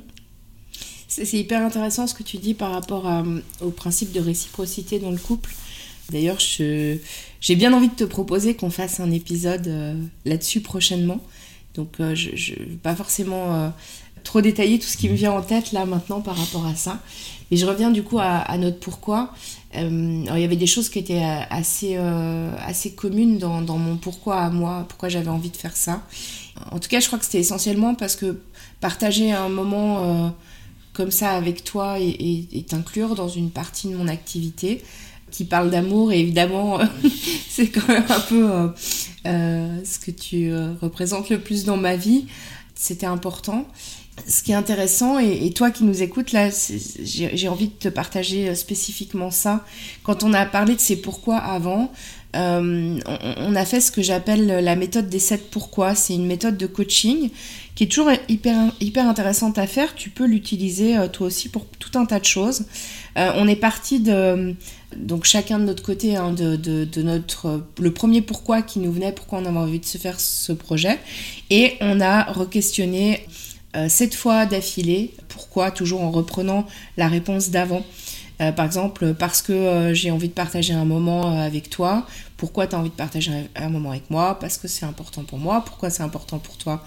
C'est 1.10 1.26
c'est 1.26 1.40
hyper 1.40 1.66
intéressant 1.66 2.06
ce 2.08 2.14
que 2.14 2.24
tu 2.24 2.38
dis 2.38 2.54
par 2.54 2.72
rapport 2.72 3.08
à- 3.08 3.24
au 3.62 3.72
principe 3.72 4.12
de 4.12 4.20
réciprocité 4.20 5.00
dans 5.00 5.12
le 5.12 5.18
couple. 5.18 5.54
D'ailleurs, 6.12 6.40
j'ai 6.40 7.56
bien 7.56 7.74
envie 7.74 7.90
de 7.90 7.96
te 7.96 8.04
proposer 8.04 8.56
qu'on 8.56 8.70
fasse 8.70 9.00
un 9.00 9.12
épisode 9.12 9.68
euh, 9.68 9.96
là-dessus 10.26 10.62
prochainement. 10.62 11.20
Donc, 11.76 12.00
euh, 12.00 12.16
je 12.16 12.30
ne 12.54 12.60
vais 12.60 12.76
pas 12.82 12.96
forcément 12.96 13.56
euh, 13.56 13.70
trop 14.24 14.42
détailler 14.42 14.80
tout 14.80 14.88
ce 14.88 14.96
qui 14.98 15.10
me 15.10 15.16
vient 15.16 15.34
en 15.34 15.42
tête 15.42 15.74
là 15.74 15.86
maintenant 15.86 16.22
par 16.22 16.38
rapport 16.38 16.66
à 16.66 16.76
ça. 16.76 17.00
Mais 17.52 17.58
je 17.58 17.66
reviens 17.66 17.92
du 17.92 18.04
coup 18.04 18.20
à, 18.20 18.58
notre 18.58 18.80
pourquoi. 18.80 19.34
Il 19.74 20.26
y 20.26 20.44
avait 20.44 20.56
des 20.56 20.68
choses 20.68 20.90
qui 20.90 21.00
étaient 21.00 21.24
assez, 21.50 21.98
communes 22.96 23.38
dans, 23.38 23.78
mon 23.78 23.96
pourquoi 23.96 24.42
à 24.42 24.50
moi, 24.50 24.86
pourquoi 24.90 25.08
j'avais 25.08 25.30
envie 25.30 25.50
de 25.50 25.56
faire 25.56 25.78
ça. 25.78 26.04
En 26.72 26.80
tout 26.80 26.90
cas, 26.90 27.00
je 27.00 27.08
crois 27.08 27.20
que 27.20 27.24
c'était 27.24 27.40
essentiellement 27.40 27.96
parce 27.96 28.18
que 28.18 28.42
partager 28.82 29.32
un 29.32 29.48
moment 29.48 30.36
comme 30.92 31.12
ça 31.12 31.32
avec 31.32 31.64
toi 31.64 32.00
et- 32.02 32.48
et 32.52 32.64
t'inclure 32.64 33.16
dans 33.16 33.30
une 33.30 33.50
partie 33.50 33.88
de 33.88 33.96
mon 33.96 34.10
activité 34.10 34.84
qui 35.32 35.46
parle 35.46 35.70
d'amour 35.70 36.12
et 36.12 36.20
évidemment 36.20 36.80
c'est 37.50 37.68
quand 37.68 37.88
même 37.88 38.06
un 38.10 38.20
peu 38.20 38.52
euh, 38.52 38.68
euh, 39.26 39.80
ce 39.84 40.00
que 40.00 40.12
tu 40.12 40.50
euh, 40.52 40.74
représentes 40.82 41.30
le 41.30 41.40
plus 41.40 41.66
dans 41.66 41.78
ma 41.78 41.96
vie. 41.96 42.26
C'était 42.76 43.06
important. 43.06 43.68
Ce 44.28 44.42
qui 44.42 44.52
est 44.52 44.56
intéressant 44.56 45.20
et, 45.20 45.46
et 45.46 45.52
toi 45.52 45.70
qui 45.70 45.84
nous 45.84 46.02
écoutes 46.02 46.32
là 46.32 46.50
j'ai 47.04 47.48
envie 47.50 47.68
de 47.68 47.74
te 47.74 47.90
partager 47.90 48.50
euh, 48.50 48.56
spécifiquement 48.56 49.32
ça. 49.32 49.66
Quand 50.04 50.24
on 50.24 50.34
a 50.34 50.46
parlé 50.46 50.76
de 50.76 50.80
ces 50.80 50.96
pourquoi 50.96 51.38
avant 51.38 51.92
euh, 52.36 53.00
on, 53.06 53.18
on 53.38 53.56
a 53.56 53.66
fait 53.66 53.80
ce 53.80 53.92
que 53.92 54.02
j'appelle 54.02 54.46
la 54.48 54.76
méthode 54.76 55.10
des 55.10 55.20
sept 55.20 55.50
pourquoi. 55.50 55.96
C'est 55.96 56.14
une 56.14 56.26
méthode 56.26 56.58
de 56.58 56.68
coaching 56.68 57.30
qui 57.76 57.84
est 57.86 57.88
toujours 57.88 58.12
hyper, 58.28 58.72
hyper 58.80 59.08
intéressante 59.08 59.58
à 59.58 59.68
faire. 59.68 59.96
Tu 59.96 60.10
peux 60.10 60.26
l'utiliser 60.26 60.98
euh, 60.98 61.08
toi 61.08 61.28
aussi 61.28 61.50
pour 61.50 61.66
tout 61.80 61.98
un 61.98 62.06
tas 62.06 62.20
de 62.20 62.26
choses. 62.26 62.66
Euh, 63.18 63.32
on 63.36 63.48
est 63.48 63.56
parti 63.56 64.00
de, 64.00 64.56
donc 64.96 65.26
chacun 65.26 65.60
de 65.60 65.66
notre 65.66 65.84
côté, 65.84 66.16
hein, 66.16 66.32
de, 66.32 67.02
notre, 67.02 67.64
le 67.80 67.92
premier 67.92 68.22
pourquoi 68.22 68.62
qui 68.62 68.80
nous 68.80 68.92
venait, 68.92 69.12
pourquoi 69.12 69.40
on 69.40 69.46
avait 69.46 69.58
envie 69.58 69.80
de 69.80 69.86
se 69.86 69.98
faire 69.98 70.20
ce 70.20 70.54
projet. 70.54 70.98
Et 71.50 71.74
on 71.82 72.00
a 72.00 72.24
re-questionné 72.32 73.26
euh, 73.76 73.90
sept 73.90 74.16
fois 74.16 74.46
d'affilée, 74.46 75.14
pourquoi, 75.28 75.72
toujours 75.72 76.02
en 76.02 76.12
reprenant 76.12 76.66
la 76.96 77.08
réponse 77.08 77.50
d'avant. 77.50 77.86
Euh, 78.40 78.52
par 78.52 78.66
exemple, 78.66 79.16
parce 79.16 79.42
que 79.42 79.52
euh, 79.52 79.94
j'ai 79.94 80.12
envie 80.12 80.28
de 80.28 80.34
partager 80.34 80.74
un 80.74 80.86
moment 80.86 81.32
euh, 81.32 81.46
avec 81.46 81.70
toi. 81.70 82.06
Pourquoi 82.38 82.68
tu 82.68 82.76
as 82.76 82.80
envie 82.80 82.90
de 82.90 82.96
partager 82.96 83.32
un, 83.56 83.70
moment 83.70 83.92
avec 83.92 84.10
moi? 84.10 84.38
Parce 84.40 84.58
que 84.58 84.68
c'est 84.68 84.86
important 84.86 85.24
pour 85.24 85.40
moi. 85.40 85.64
Pourquoi 85.66 85.90
c'est 85.90 86.04
important 86.04 86.38
pour 86.38 86.58
toi? 86.58 86.84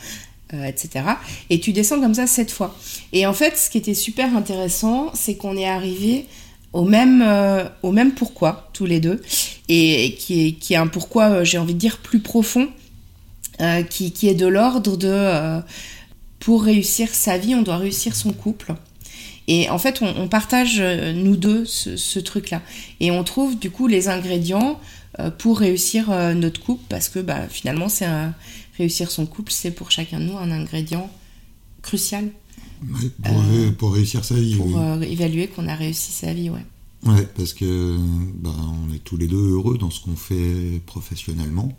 Euh, 0.53 0.65
etc. 0.65 1.05
Et 1.49 1.61
tu 1.61 1.73
descends 1.73 2.01
comme 2.01 2.15
ça 2.15 2.27
sept 2.27 2.51
fois. 2.51 2.75
Et 3.13 3.25
en 3.25 3.33
fait, 3.33 3.57
ce 3.57 3.71
qui 3.71 3.79
était 3.79 3.95
super 3.95 4.37
intéressant, 4.37 5.13
c'est 5.15 5.37
qu'on 5.37 5.57
est 5.57 5.69
arrivé 5.69 6.27
au 6.73 6.85
même, 6.85 7.23
euh, 7.23 7.65
au 7.83 7.93
même 7.93 8.13
pourquoi, 8.13 8.71
tous 8.73 8.87
les 8.87 9.01
deux, 9.01 9.21
et 9.69 10.17
qui 10.19 10.47
est, 10.47 10.53
qui 10.53 10.75
est 10.75 10.77
un 10.77 10.87
pourquoi, 10.87 11.31
euh, 11.31 11.45
j'ai 11.45 11.59
envie 11.59 11.75
de 11.75 11.79
dire, 11.79 11.99
plus 11.99 12.21
profond, 12.21 12.69
euh, 13.61 13.83
qui, 13.83 14.13
qui 14.13 14.29
est 14.29 14.35
de 14.35 14.47
l'ordre 14.47 14.97
de, 14.97 15.61
pour 16.39 16.63
réussir 16.63 17.09
sa 17.13 17.39
vie, 17.39 17.55
on 17.55 17.63
doit 17.63 17.77
réussir 17.77 18.15
son 18.15 18.33
couple. 18.33 18.75
Et 19.49 19.69
en 19.69 19.79
fait, 19.79 20.01
on, 20.01 20.29
partage, 20.29 20.81
nous 20.81 21.37
deux, 21.37 21.65
ce, 21.65 22.19
truc-là. 22.21 22.63
Et 23.01 23.11
on 23.11 23.25
trouve, 23.25 23.59
du 23.59 23.71
coup, 23.71 23.89
les 23.89 24.09
ingrédients 24.09 24.79
pour 25.39 25.59
réussir 25.59 26.11
notre 26.37 26.61
couple, 26.61 26.85
parce 26.89 27.09
que 27.09 27.19
bah, 27.19 27.49
finalement, 27.49 27.89
c'est 27.89 28.07
réussir 28.79 29.11
son 29.11 29.27
couple, 29.27 29.51
c'est 29.51 29.73
pour 29.73 29.91
chacun 29.91 30.21
de 30.21 30.25
nous 30.27 30.39
un 30.39 30.53
ingrédient 30.53 31.11
crucial 31.83 32.29
Ouais, 32.83 33.09
pour, 33.23 33.41
Euh, 33.43 33.71
pour 33.73 33.93
réussir 33.95 34.25
sa 34.25 34.35
vie. 34.37 34.57
pour 34.57 34.67
oui. 34.67 34.75
euh, 34.77 35.01
évaluer 35.03 35.49
qu'on 35.49 35.67
a 35.69 35.75
réussi 35.75 36.13
sa 36.13 36.33
vie, 36.33 36.51
ouais. 36.51 36.65
Ouais, 37.07 37.27
parce 37.37 37.55
que 37.55 37.97
bah, 38.43 38.55
on 38.59 38.93
est 38.95 38.99
tous 39.03 39.17
les 39.17 39.27
deux 39.27 39.53
heureux 39.53 39.79
dans 39.79 39.91
ce 39.91 40.01
qu'on 40.03 40.17
fait 40.17 40.81
professionnellement. 40.87 41.77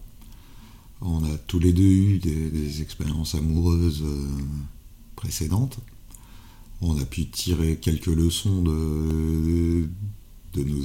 On 1.01 1.24
a 1.24 1.38
tous 1.48 1.60
les 1.60 1.74
deux 1.74 1.84
eu 1.84 2.17
des, 2.20 2.50
des 2.50 2.81
expériences 2.81 3.36
amoureuses 3.36 4.03
euh, 4.03 4.27
précédentes. 5.15 5.77
On 6.81 6.98
a 7.00 7.05
pu 7.05 7.25
tirer 7.27 7.77
quelques 7.77 8.08
leçons 8.08 8.62
de, 8.63 9.88
de, 10.53 10.63
nos, 10.63 10.84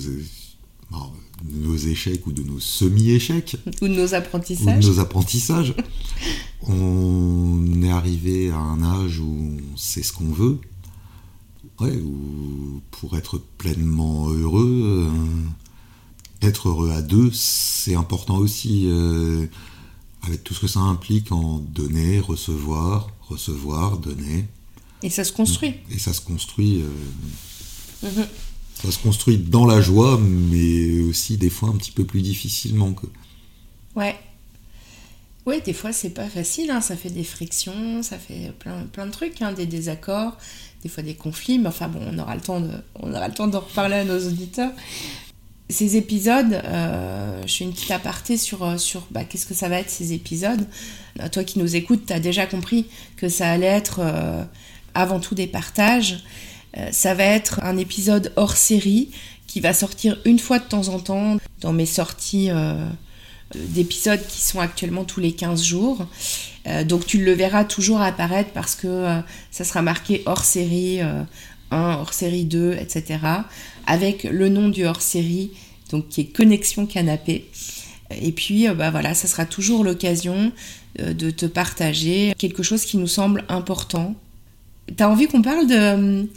alors, 0.93 1.15
de 1.45 1.67
nos 1.67 1.77
échecs 1.77 2.27
ou 2.27 2.33
de 2.33 2.43
nos 2.43 2.61
semi-échecs 2.61 3.57
Ou 3.83 3.89
de 3.89 3.95
nos 3.95 4.05
ou 4.07 4.09
de 4.09 4.15
apprentissages. 4.15 4.87
nos 4.87 4.99
apprentissages. 5.01 5.75
On 6.63 7.83
est 7.83 7.91
arrivé 7.91 8.51
à 8.51 8.57
un 8.59 8.83
âge 8.83 9.21
où 9.21 9.57
on 9.73 9.77
sait 9.77 10.03
ce 10.03 10.13
qu'on 10.13 10.31
veut. 10.33 10.59
Ouais, 11.81 11.95
où 11.97 12.81
pour 12.91 13.17
être 13.19 13.39
pleinement 13.59 14.31
heureux, 14.31 15.11
euh, 15.13 16.47
être 16.47 16.71
heureux 16.71 16.91
à 16.91 17.03
deux, 17.03 17.31
c'est 17.33 17.95
important 17.95 18.39
aussi, 18.39 18.85
euh, 18.87 19.47
avec 20.23 20.43
tout 20.43 20.55
ce 20.55 20.61
que 20.61 20.67
ça 20.69 20.81
implique 20.81 21.33
en 21.33 21.59
donner, 21.59 22.19
recevoir, 22.19 23.09
recevoir, 23.29 23.99
donner. 23.99 24.47
Et 25.03 25.11
ça 25.11 25.23
se 25.25 25.33
construit. 25.33 25.75
Et 25.91 25.99
ça 25.99 26.15
se 26.15 26.23
construit, 26.23 26.81
euh, 26.81 26.89
Mhm. 28.09 28.27
Ça 28.83 28.91
se 28.91 28.99
construit 28.99 29.39
dans 29.39 29.67
la 29.67 29.81
joie, 29.81 30.19
mais 30.21 31.01
aussi 31.01 31.37
des 31.37 31.51
fois 31.51 31.71
un 31.71 31.77
petit 31.77 31.93
peu 31.93 32.05
plus 32.05 32.23
difficilement. 32.23 32.93
Que... 32.93 33.07
Ouais. 33.95 34.17
Ouais, 35.47 35.61
des 35.61 35.73
fois 35.73 35.93
c'est 35.93 36.11
pas 36.11 36.29
facile, 36.29 36.71
hein, 36.71 36.81
ça 36.81 36.97
fait 36.97 37.11
des 37.11 37.25
frictions, 37.25 38.03
ça 38.03 38.19
fait 38.19 38.53
plein, 38.59 38.83
plein 38.93 39.07
de 39.07 39.13
trucs, 39.13 39.41
hein, 39.43 39.53
des 39.53 39.67
désaccords, 39.67 40.37
des 40.83 40.89
fois 40.89 41.05
des 41.05 41.15
conflits, 41.15 41.59
mais 41.61 41.69
enfin 41.69 41.89
bon, 41.89 42.01
on 42.13 42.19
aura 42.19 42.35
le 42.35 42.41
temps 42.41 42.61
de, 42.61 42.71
on 42.97 43.15
aura 43.15 43.29
le 43.29 43.35
temps 43.35 43.47
d'en 43.47 43.61
reparler 43.61 43.95
à 43.95 44.05
nos 44.05 44.19
auditeurs. 44.27 44.73
Ces 45.69 45.97
épisodes, 45.97 46.53
euh, 46.53 47.43
je 47.47 47.57
fais 47.57 47.65
une 47.65 47.73
petite 47.73 47.91
aparté 47.93 48.37
sur, 48.37 48.65
euh, 48.65 48.77
sur 48.77 49.07
bah, 49.11 49.25
qu'est-ce 49.25 49.47
que 49.47 49.55
ça 49.55 49.69
va 49.69 49.79
être 49.79 49.91
ces 49.91 50.13
épisodes. 50.13 50.67
Euh, 51.21 51.29
Toi 51.29 51.45
qui 51.45 51.59
nous 51.61 51.77
écoutes, 51.77 52.07
tu 52.07 52.13
as 52.13 52.21
déjà 52.21 52.47
compris 52.47 52.87
que 53.17 53.29
ça 53.29 53.49
allait 53.51 53.67
être 53.67 54.01
avant 54.95 55.21
tout 55.21 55.35
des 55.35 55.47
partages. 55.47 56.25
Euh, 56.77 56.89
ça 56.93 57.15
va 57.15 57.25
être 57.25 57.61
un 57.63 57.77
épisode 57.77 58.33
hors 58.37 58.57
série 58.57 59.11
qui 59.47 59.61
va 59.61 59.73
sortir 59.73 60.19
une 60.25 60.39
fois 60.39 60.59
de 60.59 60.65
temps 60.65 60.89
en 60.89 60.99
temps 60.99 61.39
dans 61.61 61.73
mes 61.73 61.87
sorties 61.87 62.51
euh, 62.51 62.87
d'épisodes 63.55 64.21
qui 64.29 64.43
sont 64.43 64.61
actuellement 64.61 65.05
tous 65.05 65.21
les 65.21 65.33
15 65.33 65.63
jours. 65.63 66.07
Euh, 66.67 66.85
donc 66.85 67.07
tu 67.07 67.25
le 67.25 67.33
verras 67.33 67.65
toujours 67.65 68.01
apparaître 68.01 68.51
parce 68.51 68.75
que 68.75 69.23
ça 69.51 69.65
sera 69.65 69.83
marqué 69.83 70.23
hors 70.27 70.45
série 70.45 71.01
euh, 71.01 71.23
1, 71.71 71.95
hors 71.95 72.13
série 72.13 72.45
2, 72.45 72.73
etc. 72.73 73.19
Avec 73.87 74.25
le 74.25 74.49
nom 74.49 74.69
du 74.69 74.85
hors 74.85 75.01
série, 75.03 75.53
donc 75.91 76.09
qui 76.09 76.23
est 76.23 76.27
Connexion 76.27 76.87
Canapé. 76.87 77.49
Et 78.21 78.33
puis, 78.33 78.69
bah 78.69 78.91
voilà, 78.91 79.15
ça 79.15 79.27
sera 79.27 79.47
toujours 79.47 79.83
l'occasion 79.83 80.53
de 80.97 81.31
te 81.31 81.45
partager 81.45 82.35
quelque 82.39 82.63
chose 82.63 82.85
qui 82.85 82.99
nous 82.99 83.09
semble 83.09 83.45
important. 83.49 84.15
T'as 84.97 85.09
envie 85.09 85.27
qu'on 85.27 85.43
parle 85.43 85.67
de, 85.67 86.29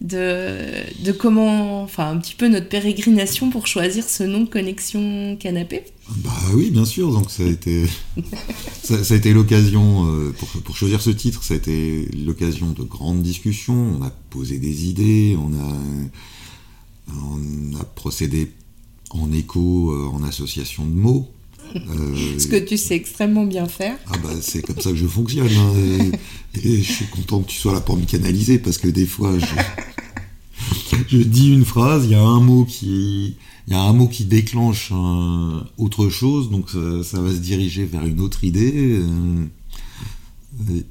de, 0.00 1.12
comment, 1.12 1.82
enfin, 1.82 2.10
un 2.10 2.18
petit 2.18 2.34
peu 2.34 2.48
notre 2.48 2.68
pérégrination 2.68 3.50
pour 3.50 3.66
choisir 3.66 4.04
ce 4.04 4.22
nom 4.22 4.46
Connexion 4.46 5.36
Canapé 5.36 5.84
Bah 6.18 6.30
oui, 6.54 6.70
bien 6.70 6.84
sûr. 6.84 7.12
Donc 7.12 7.30
ça 7.30 7.44
a 7.44 7.46
été, 7.46 7.86
ça, 8.82 9.14
été 9.14 9.32
l'occasion 9.32 10.06
euh, 10.06 10.32
pour, 10.32 10.48
pour 10.62 10.76
choisir 10.76 11.00
ce 11.00 11.10
titre. 11.10 11.42
Ça 11.42 11.54
a 11.54 11.56
été 11.56 12.08
l'occasion 12.24 12.72
de 12.72 12.82
grandes 12.82 13.22
discussions. 13.22 13.96
On 13.98 14.02
a 14.02 14.10
posé 14.30 14.58
des 14.58 14.86
idées. 14.88 15.36
On 15.38 15.52
a, 15.54 15.76
on 17.14 17.80
a 17.80 17.84
procédé 17.84 18.52
en 19.10 19.32
écho, 19.32 19.92
euh, 19.92 20.08
en 20.12 20.22
association 20.22 20.84
de 20.84 20.94
mots. 20.94 21.30
Euh, 21.74 22.38
Ce 22.38 22.46
que 22.46 22.56
tu 22.56 22.76
sais 22.76 22.94
extrêmement 22.96 23.44
bien 23.44 23.66
faire. 23.66 23.96
Ah 24.08 24.16
bah 24.22 24.30
c'est 24.40 24.62
comme 24.62 24.80
ça 24.80 24.90
que 24.90 24.96
je 24.96 25.06
fonctionne. 25.06 25.48
hein, 25.48 25.72
et, 26.54 26.68
et 26.68 26.82
je 26.82 26.92
suis 26.92 27.06
content 27.06 27.40
que 27.40 27.48
tu 27.48 27.56
sois 27.58 27.72
là 27.72 27.80
pour 27.80 27.96
me 27.96 28.04
canaliser 28.04 28.58
parce 28.58 28.78
que 28.78 28.88
des 28.88 29.06
fois 29.06 29.38
je, 29.38 29.46
je 31.08 31.18
dis 31.18 31.52
une 31.52 31.64
phrase, 31.64 32.04
il 32.04 32.10
y 32.12 32.14
a 32.14 32.22
un 32.22 32.40
mot 32.40 32.64
qui, 32.64 33.36
il 33.68 33.72
y 33.72 33.76
a 33.76 33.80
un 33.80 33.92
mot 33.92 34.08
qui 34.08 34.24
déclenche 34.24 34.90
un- 34.92 35.64
autre 35.76 36.08
chose, 36.08 36.50
donc 36.50 36.70
ça, 36.70 37.02
ça 37.04 37.20
va 37.20 37.30
se 37.32 37.38
diriger 37.38 37.84
vers 37.84 38.04
une 38.06 38.20
autre 38.20 38.44
idée. 38.44 38.72
euh, 39.00 39.44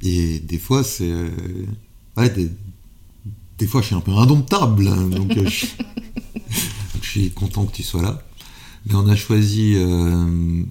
et 0.03 0.39
des 0.39 0.59
fois 0.59 0.83
c'est, 0.83 1.09
euh, 1.09 1.29
ouais, 2.17 2.29
des, 2.29 2.49
des 3.57 3.67
fois 3.67 3.81
je 3.81 3.87
suis 3.87 3.95
un 3.95 4.01
peu 4.01 4.11
indomptable, 4.11 4.87
hein, 4.87 5.07
donc 5.07 5.31
je, 5.33 5.65
donc, 5.65 7.01
je 7.01 7.09
suis 7.09 7.31
content 7.31 7.65
que 7.65 7.75
tu 7.75 7.83
sois 7.83 8.01
là. 8.03 8.21
Mais 8.85 8.93
on 8.93 9.07
a 9.07 9.15
choisi 9.15 9.73
euh, 9.75 10.25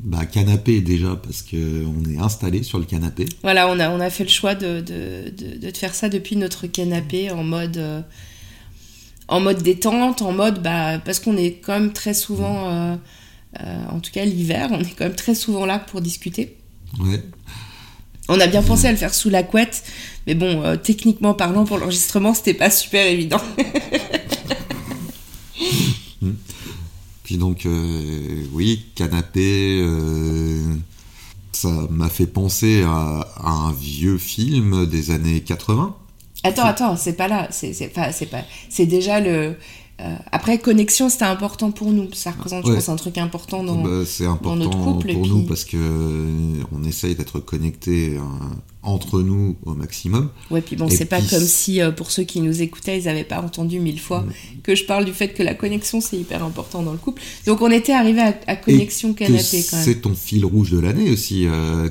bah, 0.04 0.25
canapé 0.25 0.80
déjà 0.80 1.16
parce 1.16 1.42
que 1.42 1.85
on 1.85 2.09
est 2.09 2.18
installé 2.18 2.62
sur 2.62 2.78
le 2.78 2.85
canapé. 2.85 3.26
Voilà, 3.42 3.68
on 3.68 3.80
a, 3.80 3.90
on 3.90 3.99
a 3.99 4.09
fait 4.09 4.23
le 4.23 4.30
choix 4.30 4.54
de, 4.54 4.80
de, 4.80 5.30
de, 5.30 5.59
de 5.59 5.71
te 5.71 5.78
faire 5.78 5.94
ça 5.94 6.09
depuis 6.09 6.37
notre 6.37 6.68
canapé 6.68 7.33
en 7.33 7.42
mode, 7.42 7.76
euh, 7.76 8.02
en 9.26 9.40
mode 9.40 9.62
détente, 9.62 10.23
en 10.23 10.30
mode 10.30 10.62
bah 10.62 11.00
parce 11.04 11.18
qu'on 11.18 11.37
est 11.37 11.54
quand 11.54 11.73
même 11.73 11.92
très 11.92 12.14
souvent, 12.14 12.71
euh, 12.71 12.94
en 13.90 13.99
tout 13.99 14.12
cas 14.12 14.25
l'hiver, 14.25 14.68
on 14.71 14.78
est 14.78 14.94
quand 14.97 15.06
même 15.06 15.16
très 15.16 15.35
souvent 15.35 15.66
là 15.66 15.80
pour 15.80 16.00
discuter. 16.00 16.56
Ouais. 17.00 17.21
On 18.28 18.38
a 18.38 18.47
bien 18.47 18.62
pensé 18.62 18.87
à 18.87 18.92
le 18.92 18.97
faire 18.97 19.12
sous 19.12 19.28
la 19.28 19.42
couette, 19.42 19.83
mais 20.28 20.35
bon, 20.35 20.78
techniquement 20.83 21.35
parlant, 21.35 21.64
pour 21.64 21.78
l'enregistrement, 21.78 22.33
c'était 22.33 22.54
pas 22.54 22.71
super 22.71 23.06
évident. 23.06 23.40
Donc, 27.37 27.67
euh, 27.67 28.45
oui, 28.53 28.87
canapé, 28.95 29.81
euh, 29.83 30.75
ça 31.53 31.69
m'a 31.91 32.09
fait 32.09 32.26
penser 32.26 32.83
à, 32.83 33.26
un 33.43 33.73
vieux 33.73 34.19
film 34.19 34.87
des 34.87 35.11
années 35.11 35.41
80. 35.41 35.97
Attends, 36.43 36.64
attends, 36.64 36.97
c'est 36.97 37.14
pas 37.14 37.29
là, 37.29 37.49
c'est 37.50 37.73
pas, 37.93 38.11
c'est 38.69 38.87
déjà 38.87 39.21
le. 39.21 39.57
Euh, 40.01 40.17
après, 40.33 40.59
connexion, 40.59 41.09
c'était 41.09 41.25
important 41.25 41.71
pour 41.71 41.93
nous. 41.93 42.09
Ça 42.15 42.33
représente, 42.33 42.67
je 42.67 42.73
pense, 42.73 42.89
un 42.89 42.97
truc 42.97 43.17
important 43.17 43.63
dans. 43.63 43.77
Bah, 43.77 43.91
notre 44.57 44.71
couple, 44.79 45.13
pour 45.13 45.23
puis- 45.23 45.31
nous 45.31 45.43
parce 45.45 45.65
que 45.65 45.77
euh, 45.77 46.63
on 46.73 46.83
essaye 46.85 47.15
d'être 47.15 47.39
connectés 47.39 48.17
euh, 48.17 48.21
entre 48.83 49.23
nous 49.23 49.57
au 49.65 49.75
maximum. 49.75 50.31
Ouais, 50.51 50.61
puis 50.63 50.75
bon, 50.75 50.89
c'est 50.91 51.05
pas 51.05 51.21
puis- 51.21 51.29
comme 51.29 51.45
si 51.45 51.81
euh, 51.81 51.93
pour 51.93 52.11
ceux 52.11 52.25
qui 52.25 52.41
nous 52.41 52.61
écoutaient, 52.61 52.99
ils 52.99 53.09
avaient 53.09 53.23
pas 53.25 53.41
entendu 53.41 53.79
mille 53.79 54.01
fois 54.01 54.23
Mm. 54.23 54.33
que 54.65 54.75
je 54.75 54.85
parle 54.85 55.05
du 55.05 55.13
fait 55.13 55.29
que 55.29 55.43
la 55.45 55.55
connexion 55.55 56.01
c'est 56.01 56.17
hyper 56.17 56.43
important 56.43 56.83
dans 56.83 56.93
le 56.93 56.99
couple. 56.99 57.23
Donc 57.47 57.63
on 57.63 57.71
était 57.71 57.93
arrivé 57.93 58.21
à, 58.21 58.35
à 58.49 58.57
connexion 58.57 59.11
Et 59.11 59.15
que 59.15 59.19
canapé 59.27 59.65
quand 59.71 59.77
même. 59.77 59.85
c'est 59.87 60.01
ton 60.01 60.15
fil 60.15 60.45
rouge 60.45 60.71
de 60.73 60.81
l'année 60.81 61.11
aussi. 61.11 61.47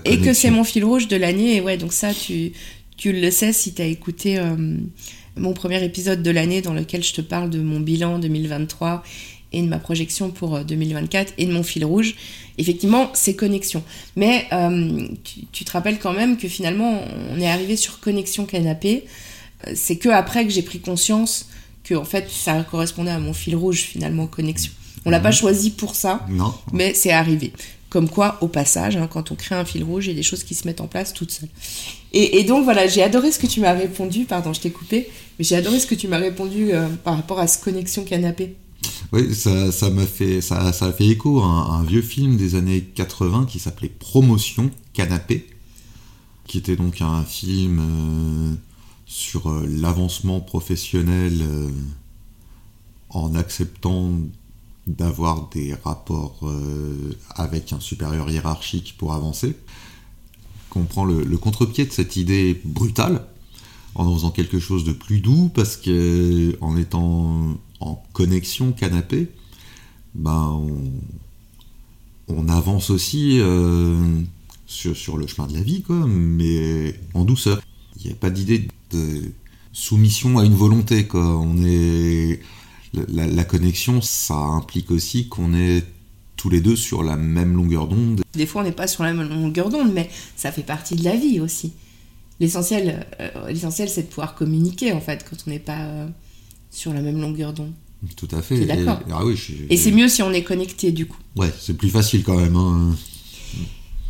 Et 0.05 0.19
que 0.19 0.33
c'est 0.33 0.51
mon 0.51 0.65
fil 0.65 0.83
rouge 0.83 1.07
de 1.07 1.15
l'année. 1.15 1.55
Et 1.55 1.61
ouais, 1.61 1.77
donc 1.77 1.93
ça, 1.93 2.13
tu, 2.13 2.51
tu 2.97 3.13
le 3.13 3.31
sais 3.31 3.53
si 3.53 3.73
tu 3.73 3.81
as 3.81 3.85
écouté 3.85 4.37
mon 5.35 5.53
premier 5.53 5.83
épisode 5.83 6.21
de 6.23 6.31
l'année 6.31 6.61
dans 6.61 6.73
lequel 6.73 7.03
je 7.03 7.13
te 7.13 7.21
parle 7.21 7.49
de 7.49 7.59
mon 7.59 7.79
bilan 7.79 8.19
2023 8.19 9.03
et 9.51 9.61
de 9.61 9.67
ma 9.67 9.77
projection 9.79 10.31
pour 10.31 10.55
euh, 10.55 10.63
2024 10.63 11.33
et 11.37 11.45
de 11.45 11.51
mon 11.53 11.63
fil 11.63 11.85
rouge. 11.85 12.15
Effectivement, 12.57 13.09
c'est 13.13 13.35
connexion. 13.35 13.83
Mais 14.15 14.45
euh, 14.51 15.07
tu, 15.23 15.41
tu 15.51 15.65
te 15.65 15.71
rappelles 15.71 15.99
quand 15.99 16.13
même 16.13 16.37
que 16.37 16.47
finalement, 16.47 17.01
on 17.31 17.39
est 17.39 17.47
arrivé 17.47 17.75
sur 17.75 17.99
connexion 17.99 18.45
canapé. 18.45 19.05
Euh, 19.67 19.71
C'est 19.75 19.97
que 19.97 20.09
après 20.09 20.43
que 20.45 20.51
j'ai 20.51 20.61
pris 20.63 20.79
conscience 20.79 21.49
que 21.83 21.95
en 21.95 22.05
fait, 22.05 22.29
ça 22.29 22.63
correspondait 22.63 23.11
à 23.11 23.19
mon 23.19 23.33
fil 23.33 23.55
rouge 23.55 23.81
finalement 23.81 24.25
connexion. 24.27 24.71
On 25.05 25.09
l'a 25.09 25.19
pas 25.19 25.31
choisi 25.31 25.71
pour 25.71 25.95
ça 25.95 26.25
Non. 26.29 26.53
mais 26.71 26.93
c'est 26.93 27.11
arrivé. 27.11 27.51
Comme 27.93 28.09
quoi, 28.09 28.39
au 28.41 28.47
passage, 28.47 28.97
hein, 28.97 29.07
quand 29.07 29.31
on 29.31 29.35
crée 29.35 29.53
un 29.53 29.65
fil 29.65 29.83
rouge, 29.83 30.07
il 30.07 30.09
y 30.09 30.13
a 30.13 30.15
des 30.15 30.23
choses 30.23 30.43
qui 30.43 30.55
se 30.55 30.65
mettent 30.65 30.81
en 30.81 30.87
place 30.87 31.13
toutes 31.13 31.29
seules. 31.29 31.49
Et, 32.11 32.43
donc 32.43 32.63
voilà, 32.63 32.87
j'ai 32.87 33.03
adoré 33.03 33.31
ce 33.31 33.37
que 33.37 33.45
tu 33.45 33.59
m'as 33.59 33.73
répondu, 33.73 34.25
pardon, 34.25 34.51
je 34.51 34.61
t'ai 34.61 34.71
coupé, 34.71 35.11
mais 35.37 35.45
j'ai 35.45 35.55
adoré 35.55 35.79
ce 35.79 35.85
que 35.85 35.93
tu 35.93 36.07
m'as 36.07 36.17
répondu 36.17 36.73
euh, 36.73 36.87
par 37.03 37.15
rapport 37.15 37.39
à 37.39 37.45
ce 37.45 37.59
connexion 37.59 38.03
canapé. 38.03 38.55
Oui, 39.11 39.35
ça, 39.35 39.91
m'a 39.91 40.07
fait, 40.07 40.41
ça, 40.41 40.73
fait 40.91 41.05
écho 41.05 41.39
à 41.41 41.45
un, 41.45 41.83
vieux 41.83 42.01
film 42.01 42.35
des 42.35 42.55
années 42.55 42.81
80 42.81 43.45
qui 43.47 43.59
s'appelait 43.59 43.89
Promotion 43.89 44.71
Canapé, 44.93 45.45
qui 46.47 46.57
était 46.57 46.75
donc 46.75 46.99
un 46.99 47.23
film 47.23 47.79
euh, 47.79 48.55
sur 49.05 49.51
euh, 49.51 49.67
l'avancement 49.69 50.39
professionnel 50.39 51.43
en 53.11 53.35
acceptant 53.35 54.09
d'avoir 54.87 55.49
des 55.49 55.73
rapports 55.73 56.39
euh, 56.43 57.17
avec 57.35 57.71
un 57.73 57.79
supérieur 57.79 58.29
hiérarchique 58.29 58.95
pour 58.97 59.13
avancer. 59.13 59.55
Qu'on 60.69 60.83
prend 60.83 61.05
le, 61.05 61.37
contre-pied 61.37 61.85
de 61.85 61.91
cette 61.91 62.15
idée 62.15 62.59
brutale 62.65 63.25
en 63.95 64.11
faisant 64.13 64.31
quelque 64.31 64.59
chose 64.59 64.83
de 64.83 64.91
plus 64.91 65.19
doux 65.21 65.51
parce 65.53 65.77
que 65.77 66.57
en 66.61 66.75
étant 66.77 67.57
en 67.79 68.03
connexion 68.13 68.71
canapé, 68.71 69.29
ben 70.15 70.59
on, 72.27 72.47
avance 72.49 72.89
aussi 72.89 73.39
euh, 73.39 74.21
sur, 74.65 74.97
sur 74.97 75.17
le 75.17 75.27
chemin 75.27 75.47
de 75.47 75.53
la 75.53 75.61
vie, 75.61 75.83
quoi, 75.83 76.07
mais 76.07 76.99
en 77.13 77.23
douceur. 77.23 77.61
Il 77.97 78.07
n'y 78.07 78.11
a 78.11 78.15
pas 78.15 78.31
d'idée 78.31 78.67
de 78.91 79.31
soumission 79.71 80.39
à 80.39 80.45
une 80.45 80.55
volonté, 80.55 81.07
quoi. 81.07 81.37
On 81.37 81.63
est 81.63 82.39
la, 82.93 83.27
la 83.27 83.43
connexion, 83.43 84.01
ça 84.01 84.35
implique 84.35 84.91
aussi 84.91 85.27
qu'on 85.27 85.53
est 85.53 85.83
tous 86.37 86.49
les 86.49 86.61
deux 86.61 86.75
sur 86.75 87.03
la 87.03 87.15
même 87.15 87.55
longueur 87.55 87.87
d'onde. 87.87 88.21
Des 88.33 88.45
fois, 88.45 88.61
on 88.61 88.65
n'est 88.65 88.71
pas 88.71 88.87
sur 88.87 89.03
la 89.03 89.13
même 89.13 89.29
longueur 89.29 89.69
d'onde, 89.69 89.93
mais 89.93 90.09
ça 90.35 90.51
fait 90.51 90.63
partie 90.63 90.95
de 90.95 91.03
la 91.03 91.15
vie 91.15 91.39
aussi. 91.39 91.73
L'essentiel, 92.39 93.05
euh, 93.19 93.47
l'essentiel, 93.49 93.87
c'est 93.89 94.03
de 94.03 94.07
pouvoir 94.07 94.35
communiquer 94.35 94.91
en 94.91 94.99
fait 95.01 95.25
quand 95.29 95.37
on 95.47 95.51
n'est 95.51 95.59
pas 95.59 95.79
euh, 95.85 96.07
sur 96.71 96.93
la 96.93 97.01
même 97.01 97.21
longueur 97.21 97.53
d'onde. 97.53 97.71
Tout 98.17 98.27
à 98.31 98.41
fait. 98.41 98.65
D'accord 98.65 98.99
Et- 99.07 99.11
ah 99.13 99.23
oui, 99.25 99.35
je- 99.37 99.53
Et 99.69 99.77
c'est 99.77 99.91
mieux 99.91 100.09
si 100.09 100.21
on 100.23 100.31
est 100.33 100.43
connecté 100.43 100.91
du 100.91 101.05
coup. 101.05 101.17
Ouais, 101.37 101.51
c'est 101.59 101.75
plus 101.77 101.89
facile 101.89 102.23
quand 102.23 102.35
même. 102.37 102.55
hein. 102.57 102.95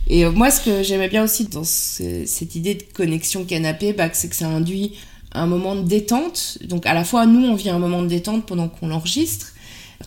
Et 0.07 0.25
euh, 0.25 0.31
moi, 0.31 0.49
ce 0.51 0.61
que 0.61 0.83
j'aimais 0.83 1.09
bien 1.09 1.23
aussi 1.23 1.45
dans 1.45 1.63
ce- 1.63 2.25
cette 2.25 2.55
idée 2.55 2.75
de 2.75 2.83
connexion 2.93 3.45
canapé, 3.45 3.93
bah, 3.93 4.09
c'est 4.13 4.29
que 4.29 4.35
ça 4.35 4.49
induit 4.49 4.93
un 5.33 5.45
moment 5.47 5.75
de 5.75 5.81
détente. 5.81 6.57
Donc, 6.63 6.85
à 6.85 6.93
la 6.93 7.03
fois, 7.03 7.25
nous, 7.25 7.45
on 7.47 7.55
vit 7.55 7.69
un 7.69 7.79
moment 7.79 8.01
de 8.01 8.07
détente 8.07 8.45
pendant 8.45 8.67
qu'on 8.67 8.87
l'enregistre. 8.87 9.47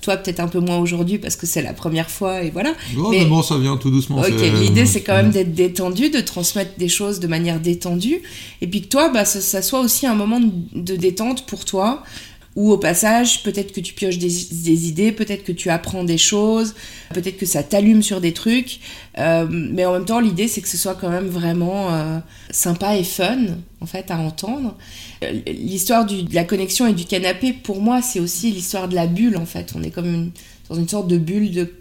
Toi, 0.03 0.19
peut-être 0.19 0.41
un 0.41 0.49
peu 0.49 0.61
moins 0.61 0.77
aujourd'hui 0.77 1.17
parce 1.17 1.37
que 1.37 1.47
c'est 1.47 1.63
la 1.63 1.73
première 1.73 2.11
fois 2.11 2.43
et 2.43 2.51
voilà. 2.51 2.75
Oh, 2.99 3.09
Mais- 3.11 3.21
mais 3.21 3.25
bon, 3.25 3.43
ça 3.43 3.57
vient 3.57 3.79
tout 3.79 3.91
doucement. 3.91 4.19
Ok, 4.19 4.29
l'idée 4.61 4.85
c'est 4.85 5.01
quand 5.01 5.15
même 5.15 5.31
d'être 5.31 5.55
détendu, 5.55 6.11
de 6.11 6.21
transmettre 6.21 6.73
des 6.77 6.89
choses 6.89 7.19
de 7.19 7.27
manière 7.27 7.61
détendue, 7.61 8.21
et 8.61 8.67
puis 8.67 8.83
que 8.83 8.89
toi, 8.89 9.09
bah, 9.09 9.25
ça, 9.25 9.41
ça 9.41 9.63
soit 9.63 9.81
aussi 9.81 10.07
un 10.07 10.15
moment 10.15 10.39
de 10.75 10.97
détente 10.97 11.47
pour 11.47 11.65
toi, 11.65 12.03
où 12.57 12.73
au 12.73 12.79
passage, 12.79 13.43
peut-être 13.43 13.73
que 13.73 13.81
tu 13.81 13.93
pioches 13.93 14.19
des, 14.19 14.29
des 14.29 14.89
idées, 14.89 15.13
peut-être 15.13 15.45
que 15.45 15.53
tu 15.53 15.69
apprends 15.71 16.05
des 16.05 16.17
choses, 16.19 16.75
peut-être 17.13 17.37
que 17.37 17.45
ça 17.47 17.63
t'allume 17.63 18.03
sur 18.03 18.21
des 18.23 18.33
trucs, 18.33 18.81
euh, 19.19 19.47
mais 19.51 19.85
en 19.85 19.93
même 19.93 20.07
temps, 20.07 20.21
l'idée 20.21 20.49
c'est 20.49 20.63
que 20.63 20.69
ce 20.69 20.79
soit 20.79 20.95
quand 20.95 21.11
même 21.11 21.29
vraiment 21.29 21.93
euh, 21.95 22.19
sympa 22.51 22.97
et 22.97 23.05
fun, 23.05 23.39
en 23.83 23.87
fait, 23.87 24.11
à 24.11 24.17
entendre. 24.19 24.75
Euh, 25.23 25.33
L'histoire 25.47 26.07
de 26.07 26.25
la 26.35 26.45
connexion 26.45 26.87
et 26.87 26.95
du 26.95 27.05
canapé, 27.05 27.53
pour 27.53 27.81
moi, 27.83 28.01
c'est 28.03 28.21
aussi 28.21 28.51
l'histoire 28.51 28.89
de 28.89 28.95
la 28.95 29.07
bulle, 29.07 29.37
en 29.37 29.47
fait. 29.47 29.73
On 29.77 29.83
est 29.83 29.91
comme 29.91 30.07
une- 30.13 30.31
dans 30.69 30.75
une 30.75 30.89
sorte 30.89 31.07
de 31.07 31.19
bulle 31.19 31.53
de, 31.53 31.73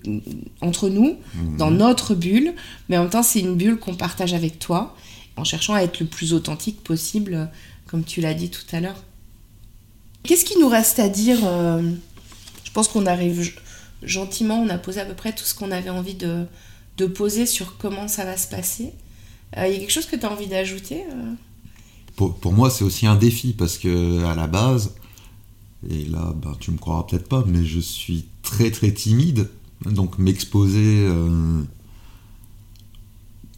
entre 0.61 0.89
nous, 0.89 1.15
dans 1.57 1.71
notre 1.71 2.13
bulle, 2.13 2.53
mais 2.89 2.97
en 2.97 3.01
même 3.03 3.09
temps, 3.09 3.23
c'est 3.23 3.39
une 3.39 3.55
bulle 3.55 3.77
qu'on 3.77 3.95
partage 3.95 4.33
avec 4.35 4.59
toi, 4.59 4.95
en 5.37 5.43
cherchant 5.43 5.73
à 5.73 5.81
être 5.81 5.99
le 6.01 6.05
plus 6.05 6.33
authentique 6.33 6.81
possible, 6.83 7.49
comme 7.87 8.03
tu 8.03 8.21
l'as 8.21 8.33
dit 8.35 8.49
tout 8.49 8.61
à 8.73 8.81
l'heure. 8.81 9.01
Qu'est-ce 10.25 10.45
qu'il 10.45 10.59
nous 10.59 10.69
reste 10.69 10.99
à 10.99 11.09
dire 11.09 11.39
euh, 11.43 11.81
Je 12.63 12.71
pense 12.71 12.87
qu'on 12.87 13.05
arrive 13.05 13.53
gentiment, 14.03 14.59
on 14.59 14.69
a 14.69 14.77
posé 14.77 14.99
à 14.99 15.05
peu 15.05 15.13
près 15.13 15.33
tout 15.33 15.43
ce 15.43 15.53
qu'on 15.53 15.71
avait 15.71 15.89
envie 15.89 16.15
de, 16.15 16.47
poser 17.07 17.45
sur 17.45 17.77
comment 17.77 18.07
ça 18.07 18.25
va 18.25 18.37
se 18.37 18.47
passer. 18.47 18.93
Euh, 19.57 19.67
Il 19.67 19.73
y 19.73 19.75
a 19.77 19.79
quelque 19.79 19.91
chose 19.91 20.07
que 20.07 20.15
tu 20.15 20.25
as 20.25 20.31
envie 20.31 20.47
d'ajouter 20.47 21.03
euh? 21.11 21.33
Pour, 22.15 22.53
moi, 22.53 22.69
c'est 22.69 22.85
aussi 22.85 23.07
un 23.07 23.15
défi 23.15 23.53
parce 23.53 23.77
que 23.77 24.23
à 24.23 24.35
la 24.35 24.47
base, 24.47 24.95
et 25.89 26.05
là, 26.05 26.33
ben, 26.41 26.55
tu 26.59 26.71
me 26.71 26.77
croiras 26.77 27.03
peut-être 27.03 27.27
pas, 27.27 27.43
mais 27.45 27.65
je 27.65 27.79
suis 27.79 28.25
très 28.41 28.71
très 28.71 28.91
timide. 28.91 29.49
Donc 29.85 30.17
m'exposer, 30.17 31.09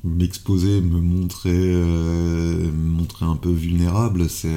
m'exposer, 0.04 0.82
me 0.82 1.00
montrer, 1.00 1.52
me 1.52 2.72
montrer 2.72 3.26
un 3.26 3.36
peu 3.36 3.52
vulnérable, 3.52 4.28
c'est 4.28 4.50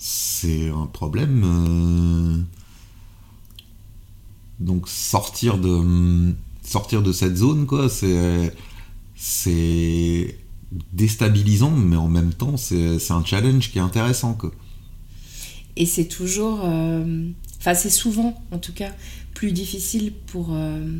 c'est 0.00 0.70
un 0.70 0.86
problème. 0.86 1.42
euh. 1.44 2.38
donc 4.58 4.88
sortir 4.88 5.58
de 5.58 6.34
sortir 6.64 7.02
de 7.02 7.12
cette 7.12 7.36
zone, 7.36 7.66
quoi, 7.66 7.88
c'est 7.90 8.54
c'est 9.14 10.38
déstabilisant, 10.92 11.72
mais 11.72 11.96
en 11.96 12.08
même 12.08 12.32
temps, 12.32 12.56
c'est 12.56 13.10
un 13.10 13.24
challenge 13.24 13.70
qui 13.70 13.78
est 13.78 13.82
intéressant. 13.82 14.32
Quoi. 14.32 14.52
Et 15.76 15.84
c'est 15.84 16.06
toujours, 16.06 16.60
euh, 16.64 17.28
enfin 17.58 17.74
c'est 17.74 17.90
souvent 17.90 18.42
en 18.52 18.58
tout 18.58 18.72
cas 18.72 18.92
plus 19.34 19.52
difficile 19.52 20.12
pour, 20.28 20.50
euh, 20.52 20.98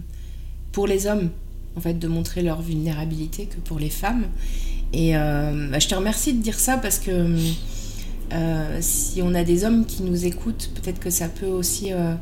pour 0.72 0.86
les 0.86 1.06
hommes 1.06 1.30
en 1.76 1.80
fait 1.80 1.94
de 1.94 2.08
montrer 2.08 2.42
leur 2.42 2.60
vulnérabilité 2.60 3.46
que 3.46 3.60
pour 3.60 3.78
les 3.78 3.90
femmes. 3.90 4.26
Et 4.92 5.12
bah, 5.12 5.78
je 5.78 5.88
te 5.88 5.94
remercie 5.94 6.34
de 6.34 6.42
dire 6.42 6.58
ça 6.58 6.76
parce 6.76 6.98
que 6.98 7.36
euh, 8.32 8.78
si 8.80 9.22
on 9.22 9.34
a 9.34 9.44
des 9.44 9.64
hommes 9.64 9.84
qui 9.86 10.02
nous 10.02 10.24
écoutent, 10.26 10.70
peut-être 10.74 11.00
que 11.00 11.10
ça 11.10 11.28
peut 11.28 11.46
aussi 11.46 11.92
euh, 11.92 12.14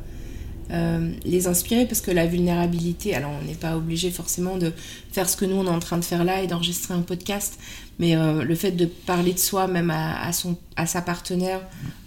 euh, 0.71 1.11
les 1.25 1.47
inspirer 1.47 1.87
parce 1.87 2.01
que 2.01 2.11
la 2.11 2.27
vulnérabilité, 2.27 3.15
alors 3.15 3.31
on 3.41 3.45
n'est 3.47 3.55
pas 3.55 3.77
obligé 3.77 4.11
forcément 4.11 4.57
de 4.57 4.73
faire 5.13 5.29
ce 5.29 5.37
que 5.37 5.45
nous 5.45 5.57
on 5.57 5.65
est 5.67 5.71
en 5.71 5.79
train 5.81 5.99
de 5.99 6.05
faire 6.05 6.25
là 6.25 6.43
et 6.43 6.47
d'enregistrer 6.47 6.95
un 6.95 7.03
podcast, 7.03 7.59
mais 7.99 8.15
le 8.15 8.55
fait 8.55 8.71
de 8.73 8.85
parler 8.87 9.33
de 9.33 9.39
soi 9.39 9.67
même 9.67 9.91
à, 9.91 10.21
à 10.23 10.33
son, 10.33 10.57
à 10.77 10.87
sa 10.87 11.03
partenaire 11.03 11.61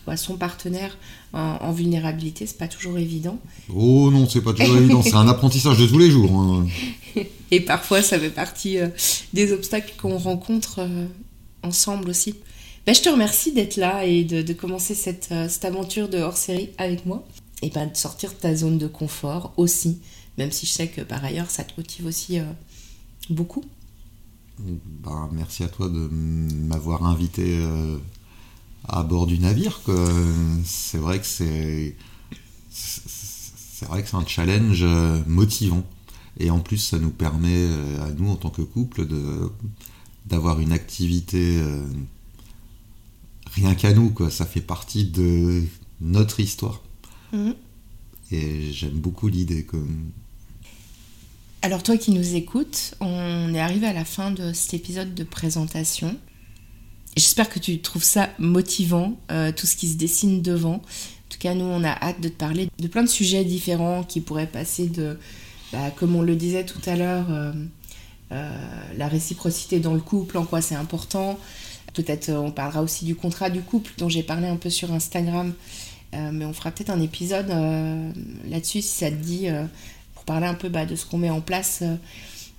ou 0.07 0.11
à 0.11 0.17
son 0.17 0.35
partenaire 0.37 0.97
en, 1.33 1.39
en 1.61 1.71
vulnérabilité, 1.71 2.45
c'est 2.47 2.57
pas 2.57 2.67
toujours 2.67 2.97
évident. 2.97 3.39
Oh 3.73 4.09
non, 4.11 4.27
c'est 4.29 4.41
pas 4.41 4.53
toujours 4.53 4.77
évident, 4.77 5.01
c'est 5.01 5.15
un 5.15 5.27
apprentissage 5.27 5.77
de 5.77 5.85
tous 5.87 5.97
les 5.97 6.09
jours. 6.11 6.31
hein. 6.39 6.65
Et 7.51 7.59
parfois 7.59 8.01
ça 8.01 8.17
fait 8.17 8.29
partie 8.29 8.77
des 9.33 9.51
obstacles 9.51 9.93
qu'on 10.01 10.17
rencontre 10.17 10.79
ensemble 11.63 12.09
aussi. 12.09 12.35
Ben, 12.85 12.95
je 12.95 13.01
te 13.01 13.09
remercie 13.09 13.51
d'être 13.51 13.75
là 13.75 14.05
et 14.05 14.23
de, 14.23 14.53
commencer 14.53 14.95
cette, 14.95 15.33
cette, 15.49 15.65
aventure 15.65 16.09
de 16.09 16.17
hors-série 16.17 16.69
avec 16.77 17.05
moi. 17.05 17.25
Et 17.61 17.69
ben, 17.69 17.87
de 17.87 17.95
sortir 17.95 18.31
de 18.31 18.37
ta 18.37 18.55
zone 18.55 18.77
de 18.77 18.87
confort 18.87 19.53
aussi, 19.57 19.99
même 20.37 20.51
si 20.51 20.65
je 20.65 20.71
sais 20.71 20.87
que 20.87 21.01
par 21.01 21.23
ailleurs 21.23 21.51
ça 21.51 21.63
te 21.63 21.73
motive 21.77 22.07
aussi 22.07 22.39
beaucoup. 23.29 23.63
Ben, 24.57 25.29
merci 25.31 25.63
à 25.63 25.67
toi 25.67 25.87
de 25.87 26.09
m'avoir 26.09 27.05
invité 27.05 27.63
à 28.87 29.03
bord 29.03 29.27
du 29.27 29.37
navire. 29.37 29.79
C'est 30.65 30.97
vrai 30.97 31.19
que 31.19 31.25
c'est 31.27 31.95
c'est 33.81 33.87
vrai 33.87 34.03
que 34.03 34.09
c'est 34.09 34.15
un 34.15 34.25
challenge 34.27 34.83
euh, 34.83 35.19
motivant. 35.25 35.83
Et 36.39 36.51
en 36.51 36.59
plus, 36.59 36.77
ça 36.77 36.99
nous 36.99 37.09
permet 37.09 37.65
euh, 37.67 38.05
à 38.05 38.11
nous, 38.11 38.29
en 38.29 38.35
tant 38.35 38.51
que 38.51 38.61
couple, 38.61 39.07
d'avoir 40.27 40.59
une 40.59 40.71
activité 40.71 41.57
euh, 41.59 41.83
rien 43.55 43.75
qu'à 43.75 43.93
nous. 43.93 44.09
Quoi. 44.09 44.29
Ça 44.29 44.45
fait 44.45 44.61
partie 44.61 45.05
de 45.05 45.63
notre 45.99 46.39
histoire. 46.39 46.81
Mhm. 47.31 47.55
Et 48.31 48.71
j'aime 48.71 48.99
beaucoup 48.99 49.27
l'idée. 49.27 49.67
Alors 51.61 51.83
toi 51.83 51.97
qui 51.97 52.11
nous 52.11 52.35
écoutes, 52.35 52.95
on 53.01 53.53
est 53.53 53.59
arrivé 53.59 53.87
à 53.87 53.93
la 53.93 54.05
fin 54.05 54.31
de 54.31 54.53
cet 54.53 54.73
épisode 54.73 55.13
de 55.13 55.23
présentation. 55.23 56.17
J'espère 57.17 57.49
que 57.49 57.59
tu 57.59 57.81
trouves 57.81 58.03
ça 58.03 58.29
motivant, 58.39 59.19
euh, 59.31 59.51
tout 59.51 59.67
ce 59.67 59.75
qui 59.75 59.89
se 59.89 59.97
dessine 59.97 60.41
devant. 60.41 60.75
En 60.75 61.29
tout 61.29 61.39
cas, 61.39 61.53
nous, 61.53 61.65
on 61.65 61.83
a 61.83 61.91
hâte 61.91 62.21
de 62.21 62.29
te 62.29 62.37
parler 62.37 62.69
de 62.79 62.87
plein 62.87 63.03
de 63.03 63.09
sujets 63.09 63.43
différents 63.43 64.03
qui 64.03 64.21
pourraient 64.21 64.47
passer 64.47 64.87
de, 64.87 65.19
bah, 65.73 65.91
comme 65.91 66.15
on 66.15 66.21
le 66.21 66.35
disait 66.35 66.65
tout 66.65 66.81
à 66.85 66.95
l'heure, 66.95 67.29
euh, 67.29 67.51
euh, 68.31 68.93
la 68.97 69.07
réciprocité 69.09 69.79
dans 69.79 69.93
le 69.93 69.99
couple, 69.99 70.37
en 70.37 70.45
quoi 70.45 70.61
c'est 70.61 70.75
important. 70.75 71.37
Peut-être 71.93 72.29
on 72.29 72.51
parlera 72.51 72.81
aussi 72.81 73.05
du 73.05 73.15
contrat 73.15 73.49
du 73.49 73.61
couple 73.61 73.91
dont 73.97 74.09
j'ai 74.09 74.23
parlé 74.23 74.47
un 74.47 74.55
peu 74.55 74.69
sur 74.69 74.91
Instagram. 74.93 75.53
mais 76.13 76.45
on 76.45 76.53
fera 76.53 76.71
peut-être 76.71 76.89
un 76.89 77.01
épisode 77.01 77.49
là-dessus 78.49 78.81
si 78.81 78.99
ça 78.99 79.09
te 79.09 79.15
dit, 79.15 79.47
pour 80.13 80.23
parler 80.23 80.47
un 80.47 80.53
peu 80.53 80.69
bah, 80.69 80.85
de 80.85 80.95
ce 80.95 81.05
qu'on 81.05 81.17
met 81.17 81.29
en 81.29 81.41
place 81.41 81.83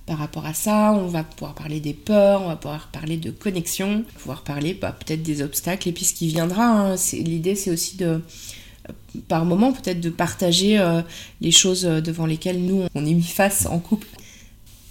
par 0.05 0.17
rapport 0.17 0.45
à 0.45 0.53
ça, 0.53 0.91
on 0.91 1.07
va 1.07 1.23
pouvoir 1.23 1.53
parler 1.55 1.79
des 1.79 1.93
peurs, 1.93 2.41
on 2.41 2.49
va 2.49 2.55
pouvoir 2.55 2.89
parler 2.89 3.17
de 3.17 3.31
connexion, 3.31 4.03
pouvoir 4.19 4.41
parler 4.41 4.73
bah, 4.73 4.91
peut-être 4.91 5.23
des 5.23 5.41
obstacles 5.41 5.89
et 5.89 5.91
puis 5.91 6.03
ce 6.03 6.13
qui 6.13 6.27
viendra. 6.27 6.65
Hein, 6.65 6.95
l'idée 7.13 7.55
c'est 7.55 7.71
aussi 7.71 7.95
de, 7.95 8.05
euh, 8.05 9.19
par 9.29 9.45
moment 9.45 9.71
peut-être 9.71 10.01
de 10.01 10.09
partager 10.09 10.77
euh, 10.77 11.01
les 11.39 11.51
choses 11.51 11.85
euh, 11.85 12.01
devant 12.01 12.25
lesquelles 12.25 12.61
nous 12.61 12.83
on 12.95 13.05
est 13.05 13.13
mis 13.13 13.23
face 13.23 13.65
en 13.65 13.79
couple. 13.79 14.07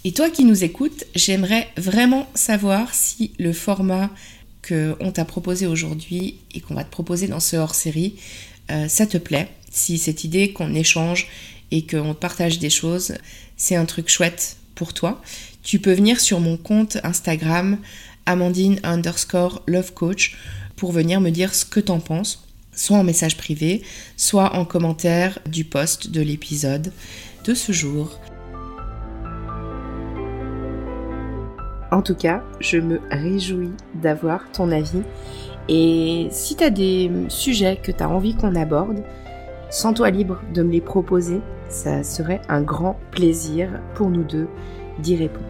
Et 0.05 0.11
toi 0.11 0.29
qui 0.29 0.43
nous 0.43 0.63
écoutes, 0.63 1.05
j'aimerais 1.15 1.69
vraiment 1.77 2.27
savoir 2.35 2.93
si 2.93 3.31
le 3.39 3.53
format 3.53 4.09
qu'on 4.67 5.11
t'a 5.11 5.23
proposé 5.23 5.65
aujourd'hui 5.65 6.39
et 6.53 6.59
qu'on 6.59 6.73
va 6.73 6.83
te 6.83 6.91
proposer 6.91 7.27
dans 7.27 7.39
ce 7.39 7.55
hors-série, 7.55 8.15
ça 8.87 9.07
te 9.07 9.17
plaît, 9.17 9.49
si 9.71 9.97
cette 9.97 10.23
idée 10.23 10.51
qu'on 10.51 10.73
échange 10.73 11.27
et 11.71 11.85
qu'on 11.85 12.13
partage 12.13 12.59
des 12.59 12.69
choses, 12.69 13.13
c'est 13.55 13.75
un 13.75 13.85
truc 13.85 14.09
chouette 14.09 14.57
pour 14.75 14.93
toi, 14.93 15.21
tu 15.63 15.79
peux 15.79 15.93
venir 15.93 16.19
sur 16.19 16.39
mon 16.39 16.57
compte 16.57 16.97
Instagram 17.03 17.77
Amandine 18.25 18.79
underscore 18.83 19.61
love 19.67 19.93
coach 19.93 20.35
pour 20.75 20.91
venir 20.91 21.21
me 21.21 21.29
dire 21.29 21.55
ce 21.55 21.65
que 21.65 21.79
t'en 21.79 21.99
penses, 21.99 22.45
soit 22.73 22.97
en 22.97 23.03
message 23.03 23.37
privé, 23.37 23.83
soit 24.17 24.55
en 24.55 24.65
commentaire 24.65 25.39
du 25.45 25.63
post 25.63 26.09
de 26.09 26.21
l'épisode 26.21 26.91
de 27.45 27.53
ce 27.53 27.71
jour. 27.71 28.19
En 31.93 32.01
tout 32.01 32.15
cas, 32.15 32.41
je 32.59 32.79
me 32.79 32.99
réjouis 33.11 33.71
d'avoir 33.93 34.51
ton 34.51 34.71
avis. 34.71 35.03
Et 35.69 36.27
si 36.31 36.55
tu 36.55 36.63
as 36.63 36.71
des 36.71 37.11
sujets 37.29 37.77
que 37.77 37.91
tu 37.91 38.03
as 38.03 38.09
envie 38.09 38.35
qu'on 38.35 38.55
aborde, 38.55 39.03
sens-toi 39.69 40.09
libre 40.09 40.41
de 40.53 40.63
me 40.63 40.71
les 40.71 40.81
proposer 40.81 41.39
ça 41.69 42.03
serait 42.03 42.41
un 42.49 42.61
grand 42.61 42.97
plaisir 43.11 43.69
pour 43.95 44.09
nous 44.09 44.23
deux 44.23 44.47
d'y 44.99 45.15
répondre. 45.15 45.45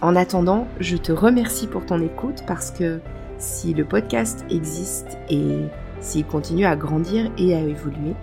En 0.00 0.16
attendant, 0.16 0.66
je 0.78 0.96
te 0.96 1.12
remercie 1.12 1.66
pour 1.66 1.84
ton 1.84 2.00
écoute 2.00 2.42
parce 2.46 2.70
que 2.70 3.00
si 3.36 3.74
le 3.74 3.84
podcast 3.84 4.44
existe 4.50 5.18
et 5.28 5.66
s'il 6.00 6.24
continue 6.24 6.64
à 6.64 6.74
grandir 6.74 7.30
et 7.36 7.54
à 7.54 7.60
évoluer, 7.60 8.14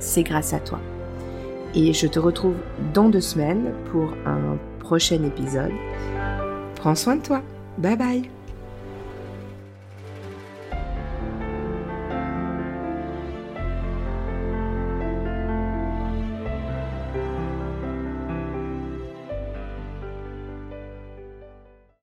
c'est 0.00 0.24
grâce 0.24 0.52
à 0.52 0.58
toi. 0.58 0.80
Et 1.74 1.92
je 1.92 2.06
te 2.06 2.18
retrouve 2.18 2.56
dans 2.94 3.08
deux 3.08 3.20
semaines 3.20 3.72
pour 3.90 4.12
un 4.26 4.58
prochain 4.80 5.22
épisode. 5.24 5.72
Prends 6.76 6.94
soin 6.94 7.16
de 7.16 7.22
toi. 7.22 7.42
Bye 7.78 7.96
bye 7.96 8.39